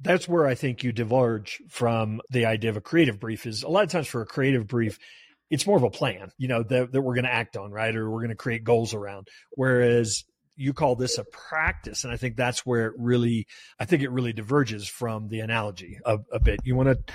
that's 0.00 0.28
where 0.28 0.46
I 0.46 0.54
think 0.54 0.84
you 0.84 0.92
diverge 0.92 1.62
from 1.68 2.20
the 2.30 2.46
idea 2.46 2.70
of 2.70 2.76
a 2.76 2.82
creative 2.82 3.18
brief 3.18 3.46
is 3.46 3.62
a 3.62 3.68
lot 3.68 3.84
of 3.84 3.90
times 3.90 4.06
for 4.06 4.20
a 4.20 4.26
creative 4.26 4.66
brief, 4.66 4.98
it's 5.50 5.66
more 5.66 5.76
of 5.76 5.82
a 5.82 5.90
plan, 5.90 6.30
you 6.36 6.48
know, 6.48 6.62
that, 6.62 6.92
that 6.92 7.00
we're 7.00 7.14
going 7.14 7.24
to 7.24 7.32
act 7.32 7.56
on, 7.56 7.70
right? 7.70 7.94
Or 7.94 8.10
we're 8.10 8.20
going 8.20 8.28
to 8.28 8.34
create 8.34 8.64
goals 8.64 8.92
around. 8.92 9.28
Whereas 9.52 10.24
you 10.56 10.72
call 10.72 10.96
this 10.96 11.18
a 11.18 11.24
practice. 11.24 12.04
And 12.04 12.12
i 12.12 12.16
think 12.16 12.36
that's 12.36 12.64
where 12.64 12.86
it 12.86 12.94
really 12.96 13.46
i 13.78 13.84
think 13.84 14.02
it 14.02 14.10
really 14.10 14.32
diverges 14.32 14.88
from 14.88 15.28
the 15.28 15.40
analogy 15.40 15.98
a, 16.04 16.18
a 16.32 16.40
bit. 16.40 16.60
You 16.64 16.76
want 16.76 16.88
to 16.88 17.14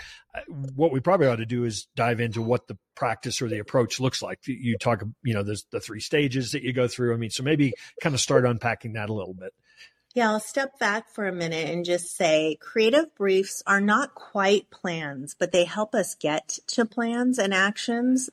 what 0.76 0.92
we 0.92 1.00
probably 1.00 1.28
ought 1.28 1.38
to 1.38 1.46
do 1.46 1.64
is 1.64 1.88
dive 1.96 2.20
into 2.20 2.42
what 2.42 2.68
the 2.68 2.78
practice 2.96 3.42
or 3.42 3.48
the 3.48 3.60
approach 3.60 4.00
looks 4.00 4.22
like. 4.22 4.40
You 4.46 4.78
talk 4.78 5.04
you 5.24 5.34
know 5.34 5.44
there's 5.44 5.66
the 5.72 5.80
three 5.80 6.00
stages 6.00 6.52
that 6.52 6.64
you 6.64 6.74
go 6.74 6.88
through. 6.88 7.14
I 7.14 7.18
mean 7.18 7.30
so 7.30 7.44
maybe 7.44 7.74
kind 8.02 8.16
of 8.16 8.22
start 8.22 8.46
unpacking 8.46 8.94
that 8.94 9.10
a 9.10 9.14
little 9.14 9.34
bit. 9.34 9.54
Yeah, 10.16 10.32
I'll 10.32 10.40
step 10.40 10.80
back 10.80 11.10
for 11.10 11.28
a 11.28 11.32
minute 11.32 11.70
and 11.70 11.86
just 11.86 12.18
say 12.18 12.58
creative 12.60 13.14
briefs 13.16 13.62
are 13.68 13.80
not 13.80 14.16
quite 14.16 14.72
plans, 14.72 15.36
but 15.38 15.52
they 15.52 15.66
help 15.66 15.94
us 15.94 16.16
get 16.16 16.58
to 16.68 16.86
plans 16.86 17.38
and 17.38 17.54
actions. 17.54 18.30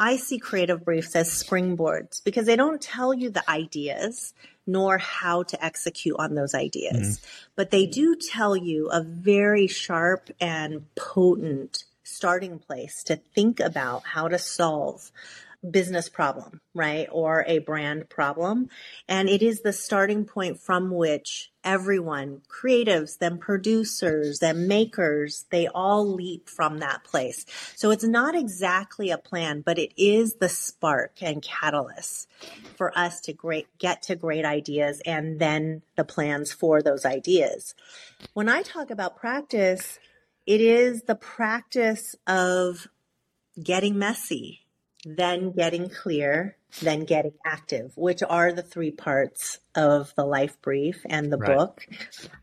I 0.00 0.16
see 0.16 0.38
creative 0.38 0.82
briefs 0.82 1.14
as 1.14 1.28
springboards 1.28 2.24
because 2.24 2.46
they 2.46 2.56
don't 2.56 2.80
tell 2.80 3.12
you 3.12 3.28
the 3.28 3.48
ideas 3.48 4.32
nor 4.66 4.96
how 4.96 5.42
to 5.42 5.62
execute 5.62 6.16
on 6.18 6.34
those 6.34 6.54
ideas, 6.54 7.18
mm 7.18 7.26
but 7.56 7.70
they 7.70 7.84
do 7.84 8.16
tell 8.16 8.56
you 8.56 8.88
a 8.88 9.02
very 9.02 9.66
sharp 9.66 10.30
and 10.40 10.86
potent 10.94 11.84
starting 12.04 12.58
place 12.58 13.02
to 13.04 13.16
think 13.34 13.60
about 13.60 14.02
how 14.04 14.28
to 14.28 14.38
solve 14.38 15.12
business 15.68 16.08
problem, 16.08 16.60
right? 16.74 17.06
Or 17.10 17.44
a 17.46 17.58
brand 17.58 18.08
problem. 18.08 18.68
And 19.08 19.28
it 19.28 19.42
is 19.42 19.60
the 19.60 19.72
starting 19.72 20.24
point 20.24 20.58
from 20.58 20.90
which 20.90 21.50
everyone, 21.62 22.40
creatives, 22.48 23.18
then 23.18 23.36
producers, 23.38 24.38
then 24.38 24.66
makers, 24.66 25.44
they 25.50 25.68
all 25.68 26.06
leap 26.06 26.48
from 26.48 26.78
that 26.78 27.04
place. 27.04 27.44
So 27.76 27.90
it's 27.90 28.04
not 28.04 28.34
exactly 28.34 29.10
a 29.10 29.18
plan, 29.18 29.60
but 29.60 29.78
it 29.78 29.92
is 29.96 30.34
the 30.34 30.48
spark 30.48 31.22
and 31.22 31.42
catalyst 31.42 32.28
for 32.76 32.96
us 32.98 33.20
to 33.22 33.32
great, 33.34 33.66
get 33.78 34.02
to 34.02 34.16
great 34.16 34.46
ideas 34.46 35.02
and 35.04 35.38
then 35.38 35.82
the 35.96 36.04
plans 36.04 36.52
for 36.52 36.80
those 36.80 37.04
ideas. 37.04 37.74
When 38.32 38.48
I 38.48 38.62
talk 38.62 38.90
about 38.90 39.18
practice, 39.18 39.98
it 40.46 40.62
is 40.62 41.02
the 41.02 41.14
practice 41.14 42.16
of 42.26 42.88
getting 43.62 43.98
messy, 43.98 44.59
then 45.04 45.52
getting 45.52 45.88
clear, 45.88 46.56
then 46.82 47.04
getting 47.04 47.34
active, 47.44 47.92
which 47.96 48.22
are 48.22 48.52
the 48.52 48.62
three 48.62 48.90
parts 48.90 49.58
of 49.74 50.12
the 50.16 50.24
life 50.24 50.60
brief 50.60 51.00
and 51.08 51.32
the 51.32 51.38
right. 51.38 51.56
book. 51.56 51.86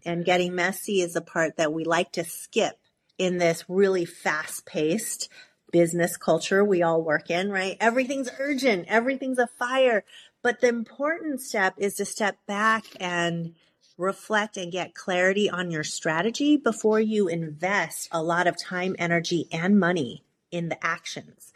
And 0.06 0.26
getting 0.26 0.56
messy 0.56 1.02
is 1.02 1.14
the 1.14 1.22
part 1.22 1.58
that 1.58 1.74
we 1.74 1.84
like 1.84 2.12
to 2.14 2.24
skip 2.24 2.78
in 3.18 3.38
this 3.38 3.66
really 3.68 4.06
fast 4.06 4.66
paced 4.66 5.30
business 5.72 6.18
culture 6.18 6.64
we 6.64 6.82
all 6.82 7.04
work 7.04 7.30
in, 7.30 7.52
right? 7.52 7.78
Everything's 7.80 8.30
urgent. 8.40 8.86
Everything's 8.88 9.40
a 9.40 9.48
fire. 9.60 10.04
But 10.42 10.62
the 10.62 10.70
important 10.70 11.42
step 11.42 11.74
is 11.78 11.96
to 11.96 12.06
step 12.06 12.38
back 12.48 12.86
and 13.00 13.56
reflect 13.98 14.58
and 14.58 14.72
get 14.72 14.94
clarity 14.94 15.50
on 15.50 15.72
your 15.72 15.84
strategy 15.84 16.56
before 16.56 17.00
you 17.00 17.28
invest 17.28 18.08
a 18.12 18.22
lot 18.22 18.48
of 18.48 18.56
time, 18.58 18.96
energy, 18.98 19.48
and 19.52 19.80
money 19.80 20.24
in 20.52 20.70
the 20.70 20.86
actions 20.86 21.52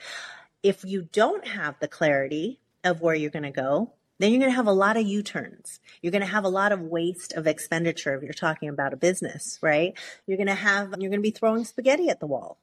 if 0.64 0.84
you 0.86 1.08
don't 1.12 1.48
have 1.48 1.80
the 1.80 1.88
clarity 1.88 2.60
of 2.84 3.02
where 3.02 3.16
you're 3.16 3.30
going 3.30 3.44
to 3.44 3.52
go, 3.52 3.94
then 4.20 4.32
you're 4.32 4.40
going 4.40 4.52
to 4.52 4.56
have 4.56 4.68
a 4.68 4.72
lot 4.72 4.98
of 4.98 5.08
U-turns. 5.08 5.80
You're 6.02 6.12
going 6.12 6.22
to 6.22 6.28
have 6.28 6.44
a 6.44 6.50
lot 6.50 6.72
of 6.72 6.82
waste 6.82 7.34
of 7.34 7.48
expenditure 7.48 8.16
if 8.16 8.22
you're 8.22 8.34
talking 8.34 8.70
about 8.70 8.94
a 8.94 8.98
business, 8.98 9.58
right? 9.62 9.94
You're 10.28 10.38
going 10.38 10.48
to 10.48 10.54
have, 10.54 10.94
you're 11.00 11.10
going 11.10 11.20
to 11.20 11.22
be 11.22 11.32
throwing 11.32 11.66
spaghetti 11.66 12.10
at 12.10 12.20
the 12.20 12.28
wall. 12.28 12.60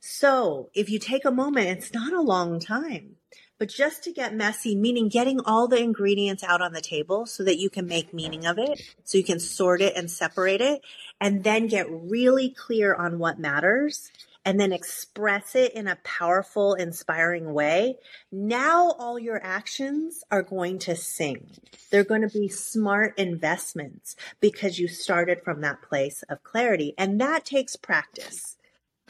So 0.00 0.68
if 0.74 0.90
you 0.90 0.98
take 0.98 1.24
a 1.24 1.30
moment, 1.30 1.68
it's 1.68 1.94
not 1.94 2.12
a 2.12 2.20
long 2.20 2.60
time, 2.60 3.16
but 3.58 3.68
just 3.68 4.04
to 4.04 4.12
get 4.12 4.34
messy, 4.34 4.76
meaning 4.76 5.08
getting 5.08 5.40
all 5.40 5.66
the 5.66 5.82
ingredients 5.82 6.44
out 6.44 6.60
on 6.60 6.72
the 6.72 6.80
table 6.80 7.26
so 7.26 7.42
that 7.42 7.58
you 7.58 7.70
can 7.70 7.86
make 7.86 8.14
meaning 8.14 8.46
of 8.46 8.58
it, 8.58 8.80
so 9.04 9.18
you 9.18 9.24
can 9.24 9.40
sort 9.40 9.80
it 9.80 9.96
and 9.96 10.10
separate 10.10 10.60
it, 10.60 10.82
and 11.20 11.42
then 11.42 11.66
get 11.66 11.86
really 11.90 12.50
clear 12.50 12.94
on 12.94 13.18
what 13.18 13.40
matters 13.40 14.12
and 14.44 14.58
then 14.58 14.72
express 14.72 15.54
it 15.54 15.74
in 15.74 15.86
a 15.86 15.98
powerful, 16.04 16.74
inspiring 16.74 17.52
way, 17.52 17.96
now 18.32 18.92
all 18.98 19.18
your 19.18 19.42
actions 19.42 20.22
are 20.30 20.42
going 20.42 20.78
to 20.80 20.96
sing. 20.96 21.50
They're 21.90 22.04
going 22.04 22.22
to 22.22 22.28
be 22.28 22.48
smart 22.48 23.18
investments 23.18 24.16
because 24.40 24.78
you 24.78 24.88
started 24.88 25.42
from 25.42 25.60
that 25.62 25.82
place 25.82 26.22
of 26.28 26.42
clarity. 26.42 26.94
And 26.96 27.20
that 27.20 27.44
takes 27.44 27.76
practice. 27.76 28.56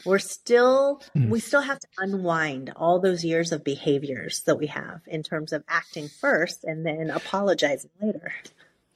We're 0.05 0.19
still, 0.19 1.01
mm. 1.15 1.29
we 1.29 1.39
still 1.39 1.61
have 1.61 1.79
to 1.79 1.87
unwind 1.97 2.71
all 2.75 2.99
those 2.99 3.23
years 3.25 3.51
of 3.51 3.63
behaviors 3.63 4.41
that 4.41 4.57
we 4.57 4.67
have 4.67 5.01
in 5.07 5.23
terms 5.23 5.51
of 5.51 5.63
acting 5.67 6.07
first 6.07 6.63
and 6.63 6.85
then 6.85 7.09
apologizing 7.09 7.91
later. 8.01 8.31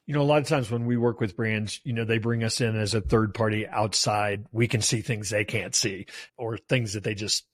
You 0.06 0.14
know, 0.14 0.22
a 0.22 0.24
lot 0.24 0.42
of 0.42 0.48
times 0.48 0.70
when 0.70 0.86
we 0.86 0.98
work 0.98 1.22
with 1.22 1.38
brands, 1.38 1.80
you 1.84 1.94
know, 1.94 2.04
they 2.04 2.18
bring 2.18 2.44
us 2.44 2.60
in 2.60 2.76
as 2.76 2.94
a 2.94 3.02
third 3.02 3.34
party 3.34 3.68
outside. 3.68 4.46
We 4.52 4.68
can 4.68 4.82
see 4.82 5.02
things 5.02 5.30
they 5.30 5.46
can't 5.46 5.74
see 5.74 6.08
or 6.38 6.58
things 6.58 6.94
that 6.94 7.04
they 7.04 7.16
just 7.16 7.46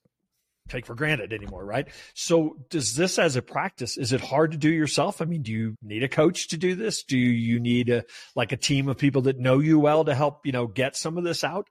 take 0.70 0.86
for 0.86 0.96
granted 0.96 1.34
anymore, 1.34 1.66
right? 1.66 1.88
So 2.14 2.58
does 2.70 2.96
this 2.96 3.20
as 3.20 3.36
a 3.36 3.42
practice, 3.42 3.98
is 3.98 4.14
it 4.14 4.22
hard 4.22 4.52
to 4.52 4.58
do 4.58 4.70
yourself? 4.70 5.22
I 5.22 5.26
mean, 5.26 5.42
do 5.42 5.52
you 5.52 5.76
need 5.82 6.04
a 6.04 6.08
coach 6.08 6.50
to 6.50 6.58
do 6.58 6.76
this? 6.76 7.04
Do 7.04 7.18
you 7.18 7.60
need 7.60 7.90
a, 7.90 8.06
like 8.36 8.52
a 8.52 8.58
team 8.58 8.88
of 8.88 8.98
people 8.98 9.24
that 9.24 9.40
know 9.40 9.60
you 9.60 9.80
well 9.80 10.06
to 10.06 10.16
help, 10.16 10.46
you 10.46 10.52
know, 10.52 10.68
get 10.68 10.96
some 10.96 11.18
of 11.18 11.24
this 11.24 11.44
out? 11.44 11.68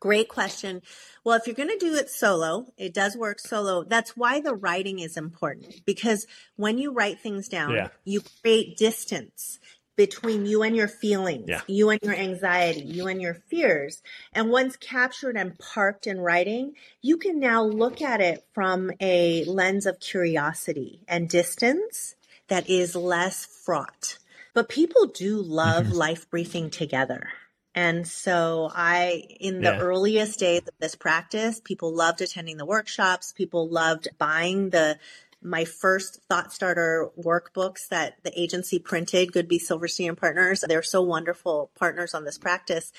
Great 0.00 0.28
question. 0.28 0.82
Well, 1.24 1.38
if 1.38 1.46
you're 1.46 1.56
going 1.56 1.70
to 1.70 1.78
do 1.78 1.94
it 1.94 2.10
solo, 2.10 2.66
it 2.76 2.92
does 2.92 3.16
work 3.16 3.38
solo. 3.38 3.84
That's 3.84 4.16
why 4.16 4.40
the 4.40 4.54
writing 4.54 4.98
is 4.98 5.16
important 5.16 5.82
because 5.86 6.26
when 6.56 6.76
you 6.76 6.92
write 6.92 7.20
things 7.20 7.48
down, 7.48 7.70
yeah. 7.70 7.88
you 8.04 8.20
create 8.42 8.76
distance 8.76 9.58
between 9.96 10.46
you 10.46 10.62
and 10.62 10.74
your 10.74 10.88
feelings, 10.88 11.46
yeah. 11.48 11.60
you 11.66 11.90
and 11.90 12.00
your 12.02 12.14
anxiety, 12.14 12.82
you 12.82 13.06
and 13.06 13.22
your 13.22 13.34
fears. 13.34 14.02
And 14.32 14.50
once 14.50 14.76
captured 14.76 15.36
and 15.36 15.58
parked 15.58 16.06
in 16.06 16.20
writing, 16.20 16.74
you 17.00 17.16
can 17.16 17.38
now 17.38 17.62
look 17.64 18.02
at 18.02 18.20
it 18.20 18.44
from 18.52 18.90
a 19.00 19.44
lens 19.44 19.86
of 19.86 20.00
curiosity 20.00 21.00
and 21.06 21.28
distance 21.28 22.16
that 22.48 22.68
is 22.68 22.96
less 22.96 23.44
fraught. 23.44 24.18
But 24.52 24.68
people 24.68 25.06
do 25.06 25.40
love 25.40 25.86
mm-hmm. 25.86 25.94
life 25.94 26.30
briefing 26.30 26.70
together. 26.70 27.28
And 27.76 28.06
so 28.06 28.70
I, 28.72 29.24
in 29.40 29.56
the 29.60 29.72
yeah. 29.72 29.78
earliest 29.80 30.38
days 30.38 30.60
of 30.60 30.74
this 30.78 30.94
practice, 30.94 31.60
people 31.62 31.92
loved 31.92 32.20
attending 32.20 32.56
the 32.56 32.64
workshops. 32.64 33.32
People 33.32 33.68
loved 33.68 34.06
buying 34.16 34.70
the 34.70 34.96
my 35.44 35.64
first 35.64 36.20
thought 36.28 36.52
starter 36.52 37.10
workbooks 37.18 37.88
that 37.88 38.16
the 38.24 38.40
agency 38.40 38.78
printed, 38.78 39.32
Goodby 39.32 39.60
Silverstein 39.60 40.08
and 40.08 40.18
Partners. 40.18 40.64
They're 40.66 40.82
so 40.82 41.02
wonderful 41.02 41.70
partners 41.78 42.14
on 42.14 42.24
this 42.24 42.38
practice. 42.38 42.92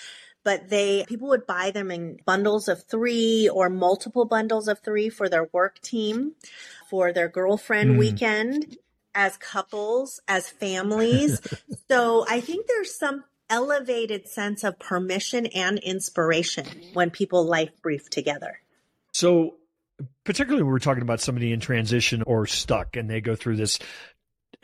But 0.43 0.69
they, 0.69 1.03
people 1.07 1.27
would 1.29 1.47
buy 1.47 1.71
them 1.71 1.89
in 1.89 2.19
bundles 2.23 2.67
of 2.67 2.83
three 2.83 3.49
or 3.49 3.67
multiple 3.67 4.25
bundles 4.25 4.67
of 4.67 4.79
three 4.79 5.09
for 5.09 5.27
their 5.27 5.49
work 5.51 5.81
team, 5.81 6.33
for 6.87 7.11
their 7.11 7.27
girlfriend 7.27 7.95
mm. 7.95 7.97
weekend, 7.97 8.77
as 9.15 9.37
couples, 9.37 10.21
as 10.27 10.47
families. 10.47 11.41
so 11.89 12.25
I 12.29 12.41
think 12.41 12.67
there's 12.67 12.93
some 12.93 13.23
elevated 13.49 14.27
sense 14.27 14.63
of 14.63 14.77
permission 14.77 15.47
and 15.47 15.79
inspiration 15.79 16.67
when 16.93 17.09
people 17.09 17.43
life 17.43 17.71
brief 17.81 18.09
together. 18.11 18.59
So 19.13 19.55
particularly 20.23 20.63
when 20.63 20.71
we're 20.71 20.79
talking 20.79 21.03
about 21.03 21.21
somebody 21.21 21.51
in 21.51 21.59
transition 21.59 22.23
or 22.23 22.45
stuck 22.45 22.95
and 22.95 23.09
they 23.09 23.21
go 23.21 23.35
through 23.35 23.55
this 23.55 23.79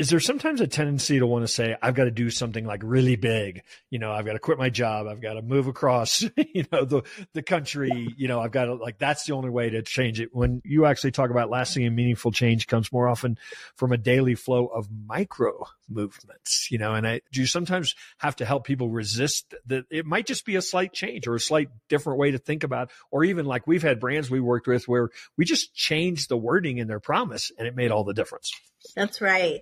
is 0.02 0.10
there 0.10 0.20
sometimes 0.20 0.62
a 0.62 0.66
tendency 0.66 1.20
to 1.20 1.28
want 1.28 1.44
to 1.44 1.48
say 1.48 1.78
i've 1.80 1.94
got 1.94 2.06
to 2.06 2.12
do 2.12 2.32
something 2.32 2.66
like 2.66 2.82
really 2.84 3.16
big. 3.16 3.62
You 3.92 4.00
know 4.00 4.12
i've 4.12 4.26
got 4.26 4.34
to 4.34 4.40
quit 4.40 4.58
my 4.58 4.72
job. 4.72 5.06
I've 5.06 5.22
got 5.22 5.34
to 5.34 5.44
move 5.44 5.68
across 5.68 6.22
you 6.36 6.66
know 6.72 6.86
the 6.86 7.04
the 7.34 7.44
country. 7.44 8.12
You 8.18 8.28
know 8.28 8.40
i've 8.40 8.52
got 8.52 8.66
to 8.66 8.74
like 8.74 8.98
that's 8.98 9.26
the 9.26 9.34
only 9.34 9.52
way 9.52 9.70
to 9.70 9.84
change 9.84 10.20
it. 10.20 10.30
When 10.34 10.60
you 10.66 10.88
actually 10.88 11.12
talk 11.12 11.30
about 11.30 11.52
lasting 11.52 11.86
and 11.86 11.96
meaningful 11.96 12.32
change 12.32 12.66
comes 12.66 12.92
more 12.92 13.08
often 13.08 13.38
from 13.76 13.92
a 13.92 13.98
daily 13.98 14.34
flow 14.34 14.66
of 14.66 14.88
micro 15.06 15.66
movements 15.88 16.70
you 16.72 16.78
know 16.78 16.94
and 16.94 17.06
i 17.06 17.22
do 17.32 17.42
you 17.42 17.46
sometimes 17.46 17.96
have 18.18 18.36
to 18.36 18.46
help 18.46 18.66
people 18.66 18.90
resist 18.90 19.54
that 19.66 19.84
it 19.92 20.06
might 20.06 20.26
just 20.26 20.46
be 20.46 20.56
a 20.56 20.62
slight 20.62 20.94
change 20.94 21.28
or 21.28 21.36
a 21.36 21.40
slight 21.40 21.70
different 21.90 22.18
way 22.18 22.32
to 22.32 22.38
think 22.38 22.64
about 22.64 22.90
or 23.12 23.24
even 23.24 23.46
like 23.46 23.68
we've 23.68 23.84
had 23.84 24.00
brands 24.00 24.32
we 24.32 24.40
worked 24.40 24.68
with 24.68 24.88
where 24.88 25.10
we 25.38 25.44
just 25.44 25.74
changed 25.76 26.30
the 26.30 26.38
wording 26.38 26.78
in 26.78 26.88
their 26.88 27.02
promise 27.02 27.52
and 27.58 27.68
it 27.68 27.76
made 27.76 27.92
all 27.92 28.06
the 28.06 28.14
difference 28.14 28.52
that's 28.96 29.22
right. 29.22 29.62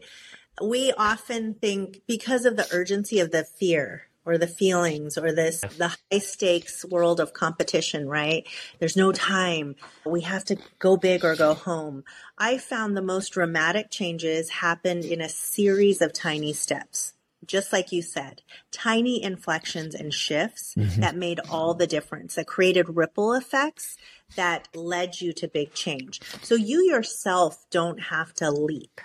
We 0.62 0.92
often 0.94 1.54
think 1.54 2.02
because 2.08 2.46
of 2.46 2.58
the 2.58 2.68
urgency 2.72 3.20
of 3.20 3.32
the 3.32 3.44
fear 3.44 4.10
or 4.26 4.38
the 4.38 4.48
feelings 4.48 5.18
or 5.18 5.32
this 5.32 5.62
the 5.78 5.96
high 6.12 6.20
stakes 6.20 6.86
world 6.86 7.20
of 7.20 7.34
competition, 7.34 8.08
right? 8.08 8.48
There's 8.80 8.98
no 8.98 9.12
time. 9.12 9.76
We 10.06 10.22
have 10.22 10.46
to 10.46 10.58
go 10.78 10.98
big 10.98 11.24
or 11.24 11.36
go 11.36 11.54
home. 11.54 12.04
I 12.38 12.58
found 12.58 12.96
the 12.96 13.02
most 13.02 13.30
dramatic 13.30 13.90
changes 13.90 14.50
happened 14.50 15.06
in 15.06 15.22
a 15.22 15.30
series 15.30 16.02
of 16.02 16.14
tiny 16.14 16.54
steps. 16.54 17.14
Just 17.46 17.72
like 17.72 17.92
you 17.92 18.02
said, 18.02 18.42
tiny 18.70 19.24
inflections 19.24 19.96
and 19.96 20.14
shifts 20.14 20.76
mm-hmm. 20.78 21.02
that 21.02 21.16
made 21.16 21.40
all 21.50 21.74
the 21.74 21.88
difference, 21.88 22.36
that 22.36 22.46
created 22.46 22.96
ripple 22.96 23.34
effects 23.34 23.98
that 24.36 24.68
led 24.76 25.22
you 25.22 25.34
to 25.34 25.48
big 25.48 25.74
change. 25.74 26.22
So 26.44 26.56
you 26.56 26.84
yourself 26.84 27.66
don't 27.72 28.00
have 28.00 28.34
to 28.36 28.52
leap 28.52 29.02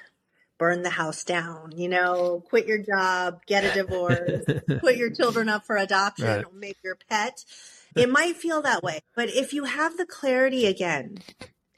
burn 0.65 0.83
the 0.83 0.89
house 0.89 1.25
down, 1.25 1.75
you 1.77 1.91
know, 1.91 2.43
quit 2.49 2.67
your 2.67 2.79
job, 2.79 3.39
get 3.45 3.65
a 3.65 3.75
divorce, 3.75 4.47
put 4.81 4.97
your 4.97 5.11
children 5.11 5.47
up 5.47 5.67
for 5.67 5.77
adoption, 5.77 6.27
right. 6.27 6.55
maybe 6.55 6.79
your 6.83 6.97
pet. 7.11 7.45
It 7.95 8.09
might 8.09 8.39
feel 8.39 8.63
that 8.63 8.83
way. 8.83 9.01
But 9.15 9.29
if 9.29 9.53
you 9.53 9.65
have 9.65 9.99
the 9.99 10.07
clarity 10.07 10.65
again, 10.65 11.19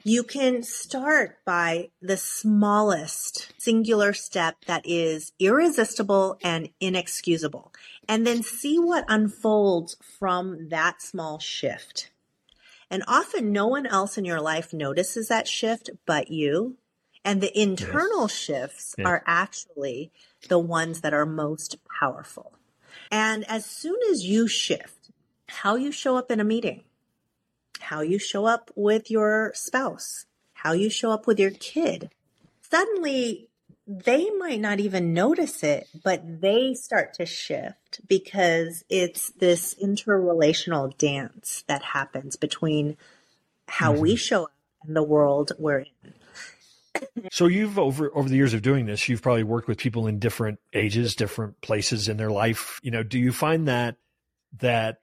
you 0.05 0.23
can 0.23 0.63
start 0.63 1.39
by 1.45 1.89
the 2.01 2.15
smallest 2.15 3.51
singular 3.57 4.13
step 4.13 4.55
that 4.67 4.83
is 4.85 5.33
irresistible 5.37 6.37
and 6.41 6.69
inexcusable, 6.79 7.73
and 8.07 8.25
then 8.25 8.41
see 8.41 8.79
what 8.79 9.03
unfolds 9.09 9.97
from 10.17 10.69
that 10.69 11.01
small 11.01 11.39
shift. 11.39 12.09
And 12.89 13.03
often 13.05 13.51
no 13.51 13.67
one 13.67 13.85
else 13.85 14.17
in 14.17 14.23
your 14.23 14.39
life 14.39 14.71
notices 14.71 15.27
that 15.27 15.45
shift 15.45 15.89
but 16.05 16.31
you. 16.31 16.77
And 17.27 17.41
the 17.41 17.59
internal 17.59 18.21
yes. 18.21 18.35
shifts 18.35 18.95
yeah. 18.97 19.05
are 19.05 19.23
actually 19.27 20.13
the 20.47 20.57
ones 20.57 21.01
that 21.01 21.13
are 21.13 21.25
most 21.25 21.75
powerful. 21.99 22.53
And 23.11 23.43
as 23.49 23.65
soon 23.65 23.97
as 24.09 24.25
you 24.25 24.47
shift 24.47 25.11
how 25.49 25.75
you 25.75 25.91
show 25.91 26.15
up 26.15 26.31
in 26.31 26.39
a 26.39 26.45
meeting, 26.45 26.85
how 27.81 27.99
you 27.99 28.17
show 28.17 28.45
up 28.45 28.71
with 28.75 29.11
your 29.11 29.51
spouse, 29.55 30.25
how 30.53 30.71
you 30.71 30.89
show 30.89 31.11
up 31.11 31.27
with 31.27 31.37
your 31.37 31.51
kid, 31.51 32.09
suddenly 32.61 33.49
they 33.85 34.29
might 34.31 34.61
not 34.61 34.79
even 34.79 35.13
notice 35.13 35.63
it, 35.63 35.89
but 36.05 36.41
they 36.41 36.73
start 36.75 37.13
to 37.15 37.25
shift 37.25 38.07
because 38.07 38.85
it's 38.89 39.31
this 39.31 39.75
interrelational 39.75 40.97
dance 40.97 41.65
that 41.67 41.83
happens 41.83 42.37
between 42.37 42.95
how 43.67 43.91
mm-hmm. 43.91 44.01
we 44.01 44.15
show 44.15 44.43
up 44.45 44.53
and 44.85 44.95
the 44.95 45.03
world 45.03 45.51
we're 45.59 45.79
in. 45.79 46.13
So 47.31 47.47
you've 47.47 47.77
over 47.77 48.11
over 48.15 48.29
the 48.29 48.35
years 48.35 48.53
of 48.53 48.61
doing 48.61 48.85
this, 48.85 49.07
you've 49.09 49.21
probably 49.21 49.43
worked 49.43 49.67
with 49.67 49.77
people 49.77 50.07
in 50.07 50.19
different 50.19 50.59
ages, 50.73 51.15
different 51.15 51.59
places 51.61 52.07
in 52.07 52.17
their 52.17 52.31
life. 52.31 52.79
You 52.83 52.91
know, 52.91 53.03
do 53.03 53.19
you 53.19 53.31
find 53.31 53.67
that 53.67 53.97
that 54.59 54.97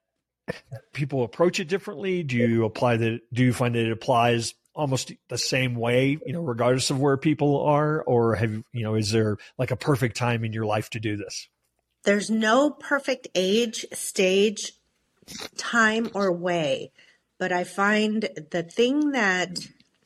people 0.92 1.22
approach 1.22 1.60
it 1.60 1.68
differently? 1.68 2.22
Do 2.22 2.36
you 2.36 2.64
apply 2.64 2.96
that? 2.98 3.20
Do 3.32 3.42
you 3.42 3.52
find 3.52 3.74
that 3.74 3.86
it 3.86 3.92
applies 3.92 4.54
almost 4.74 5.12
the 5.28 5.38
same 5.38 5.76
way, 5.76 6.18
you 6.26 6.32
know, 6.32 6.42
regardless 6.42 6.90
of 6.90 7.00
where 7.00 7.16
people 7.16 7.62
are, 7.62 8.02
or 8.02 8.34
have 8.34 8.62
you 8.72 8.82
know, 8.82 8.94
is 8.94 9.10
there 9.10 9.36
like 9.58 9.70
a 9.70 9.76
perfect 9.76 10.16
time 10.16 10.44
in 10.44 10.52
your 10.52 10.66
life 10.66 10.90
to 10.90 11.00
do 11.00 11.16
this? 11.16 11.48
There's 12.04 12.30
no 12.30 12.70
perfect 12.70 13.28
age, 13.34 13.86
stage, 13.92 14.72
time, 15.56 16.10
or 16.14 16.30
way, 16.32 16.92
but 17.38 17.52
I 17.52 17.64
find 17.64 18.28
the 18.50 18.62
thing 18.62 19.12
that 19.12 19.58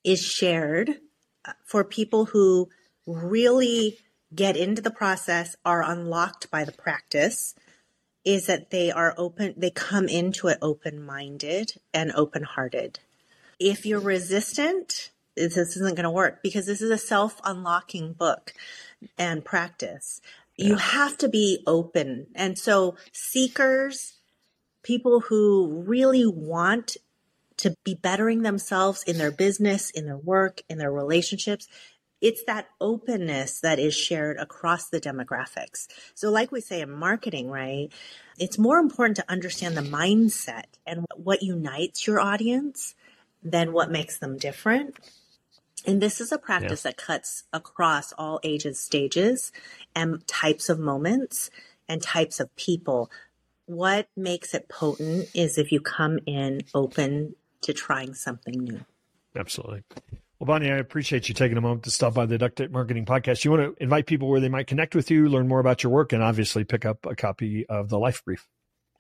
is 0.05 0.23
shared 0.23 1.01
for 1.65 1.85
people 1.85 2.27
who 2.27 2.69
really 3.07 3.99
get 4.35 4.57
into 4.57 4.83
the 4.83 4.91
process, 4.91 5.57
are 5.65 5.83
unlocked 5.83 6.51
by 6.51 6.65
the 6.65 6.73
practice, 6.73 7.55
is 8.25 8.47
that 8.47 8.71
they 8.71 8.91
are 8.91 9.15
open, 9.17 9.55
they 9.57 9.71
come 9.71 10.09
into 10.09 10.49
it 10.49 10.59
open 10.61 11.03
minded 11.03 11.73
and 11.95 12.13
open 12.13 12.43
hearted. 12.43 12.99
If 13.59 13.87
you're 13.87 14.01
resistant, 14.01 15.11
this 15.35 15.57
isn't 15.57 15.97
going 15.97 16.05
to 16.05 16.11
work 16.11 16.43
because 16.43 16.67
this 16.67 16.83
is 16.83 16.91
a 16.91 16.99
self 16.99 17.41
unlocking 17.45 18.13
book 18.13 18.53
and 19.17 19.45
practice. 19.45 20.21
Yeah. 20.57 20.69
You 20.69 20.77
have 20.77 21.17
to 21.19 21.29
be 21.29 21.63
open. 21.67 22.27
And 22.35 22.59
so 22.59 22.97
seekers, 23.13 24.19
people 24.83 25.21
who 25.21 25.85
really 25.87 26.27
want 26.27 26.97
to 27.59 27.75
be 27.85 27.95
bettering 27.95 28.43
themselves 28.43 29.03
in 29.03 29.19
their 29.19 29.31
business, 29.31 29.91
in 29.91 30.07
their 30.07 30.17
work, 30.17 30.63
in 30.69 30.79
their 30.79 30.93
relationships, 30.93 31.69
it's 32.21 32.45
that 32.45 32.69
openness 32.81 33.61
that 33.61 33.79
is 33.79 33.95
shared 33.95 34.39
across 34.39 34.89
the 34.89 35.01
demographics. 35.01 35.87
So, 36.15 36.31
like 36.31 36.51
we 36.51 36.61
say 36.61 36.81
in 36.81 36.91
marketing, 36.91 37.49
right? 37.49 37.91
It's 38.39 38.59
more 38.59 38.79
important 38.79 39.17
to 39.17 39.31
understand 39.31 39.77
the 39.77 39.83
mindset 39.83 40.65
and 40.87 41.05
what 41.17 41.43
unites 41.43 42.07
your 42.07 42.21
audience 42.21 42.95
than 43.43 43.73
what 43.73 43.91
makes 43.91 44.19
them 44.19 44.37
different. 44.37 44.97
And 45.87 46.01
this 46.03 46.21
is 46.21 46.33
a 46.33 46.39
practice 46.39 46.85
yeah. 46.85 46.91
that 46.91 46.97
cuts 46.97 47.45
across 47.53 48.13
all 48.13 48.41
ages, 48.43 48.81
stages, 48.81 49.53
and 49.95 50.27
types 50.27 50.69
of 50.69 50.79
moments 50.79 51.51
and 51.89 52.03
types 52.03 52.41
of 52.41 52.55
people. 52.57 53.11
What 53.67 54.09
makes 54.17 54.55
it 54.55 54.69
potent 54.69 55.29
is 55.35 55.57
if 55.57 55.71
you 55.71 55.81
come 55.81 56.19
in 56.27 56.63
open 56.75 57.37
to 57.63 57.73
trying 57.73 58.15
something 58.15 58.55
new. 58.55 58.85
Absolutely. 59.37 59.85
Well, 60.39 60.47
Bonnie, 60.47 60.71
I 60.71 60.77
appreciate 60.77 61.29
you 61.29 61.35
taking 61.35 61.59
a 61.59 61.61
moment 61.61 61.83
to 61.85 61.91
stop 61.91 62.15
by 62.15 62.27
the 62.27 62.39
Duct 62.39 62.57
Tape 62.57 62.71
Marketing 62.71 63.05
Podcast. 63.05 63.45
You 63.45 63.51
want 63.51 63.77
to 63.77 63.83
invite 63.83 64.07
people 64.07 64.29
where 64.29 64.41
they 64.41 64.49
might 64.49 64.69
connect 64.69 64.95
with 64.95 65.11
you, 65.11 65.29
learn 65.29 65.49
more 65.49 65.59
about 65.59 65.83
your 65.83 65.91
work, 65.91 66.13
and 66.13 66.23
obviously 66.23 66.65
pick 66.65 66.85
up 66.85 67.07
a 67.07 67.17
copy 67.17 67.67
of 67.67 67.89
the 67.89 67.99
Life 67.99 68.25
Brief. 68.25 68.47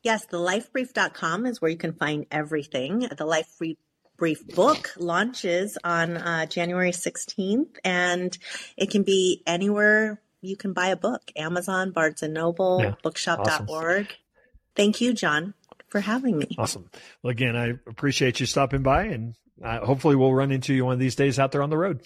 Yes, 0.03 0.27
the 0.27 0.39
lifebrief.com 0.39 1.47
is 1.47 1.61
where 1.61 1.71
you 1.71 1.77
can 1.77 1.93
find 1.93 2.27
everything. 2.31 3.09
The 3.17 3.25
Life 3.25 3.49
Brief 3.59 3.77
brief 4.17 4.47
book 4.49 4.93
launches 4.99 5.79
on 5.85 6.17
uh, 6.17 6.45
January 6.47 6.91
16th, 6.91 7.77
and 7.85 8.37
it 8.77 8.91
can 8.91 9.05
be 9.05 9.43
anywhere 9.47 10.21
you 10.41 10.57
can 10.57 10.73
buy 10.73 10.89
a 10.89 10.97
book 10.97 11.23
Amazon, 11.37 11.93
Barnes 11.93 12.23
and 12.23 12.35
Noble, 12.35 12.81
yeah. 12.83 12.95
bookshop.org. 13.03 14.07
Awesome. 14.07 14.07
Thank 14.75 15.01
you, 15.01 15.13
John, 15.13 15.55
for 15.89 16.01
having 16.01 16.39
me. 16.39 16.49
Awesome. 16.59 16.91
Well, 17.23 17.31
again, 17.31 17.57
I 17.57 17.75
appreciate 17.87 18.41
you 18.41 18.47
stopping 18.47 18.83
by, 18.83 19.05
and 19.05 19.35
uh, 19.63 19.85
hopefully 19.85 20.17
we'll 20.17 20.35
run 20.35 20.53
into 20.53 20.75
you 20.75 20.85
one 20.85 20.95
of 20.95 21.01
these 21.01 21.17
days 21.17 21.39
out 21.39 21.53
there 21.53 21.63
on 21.63 21.71
the 21.71 21.79
road. 21.79 22.03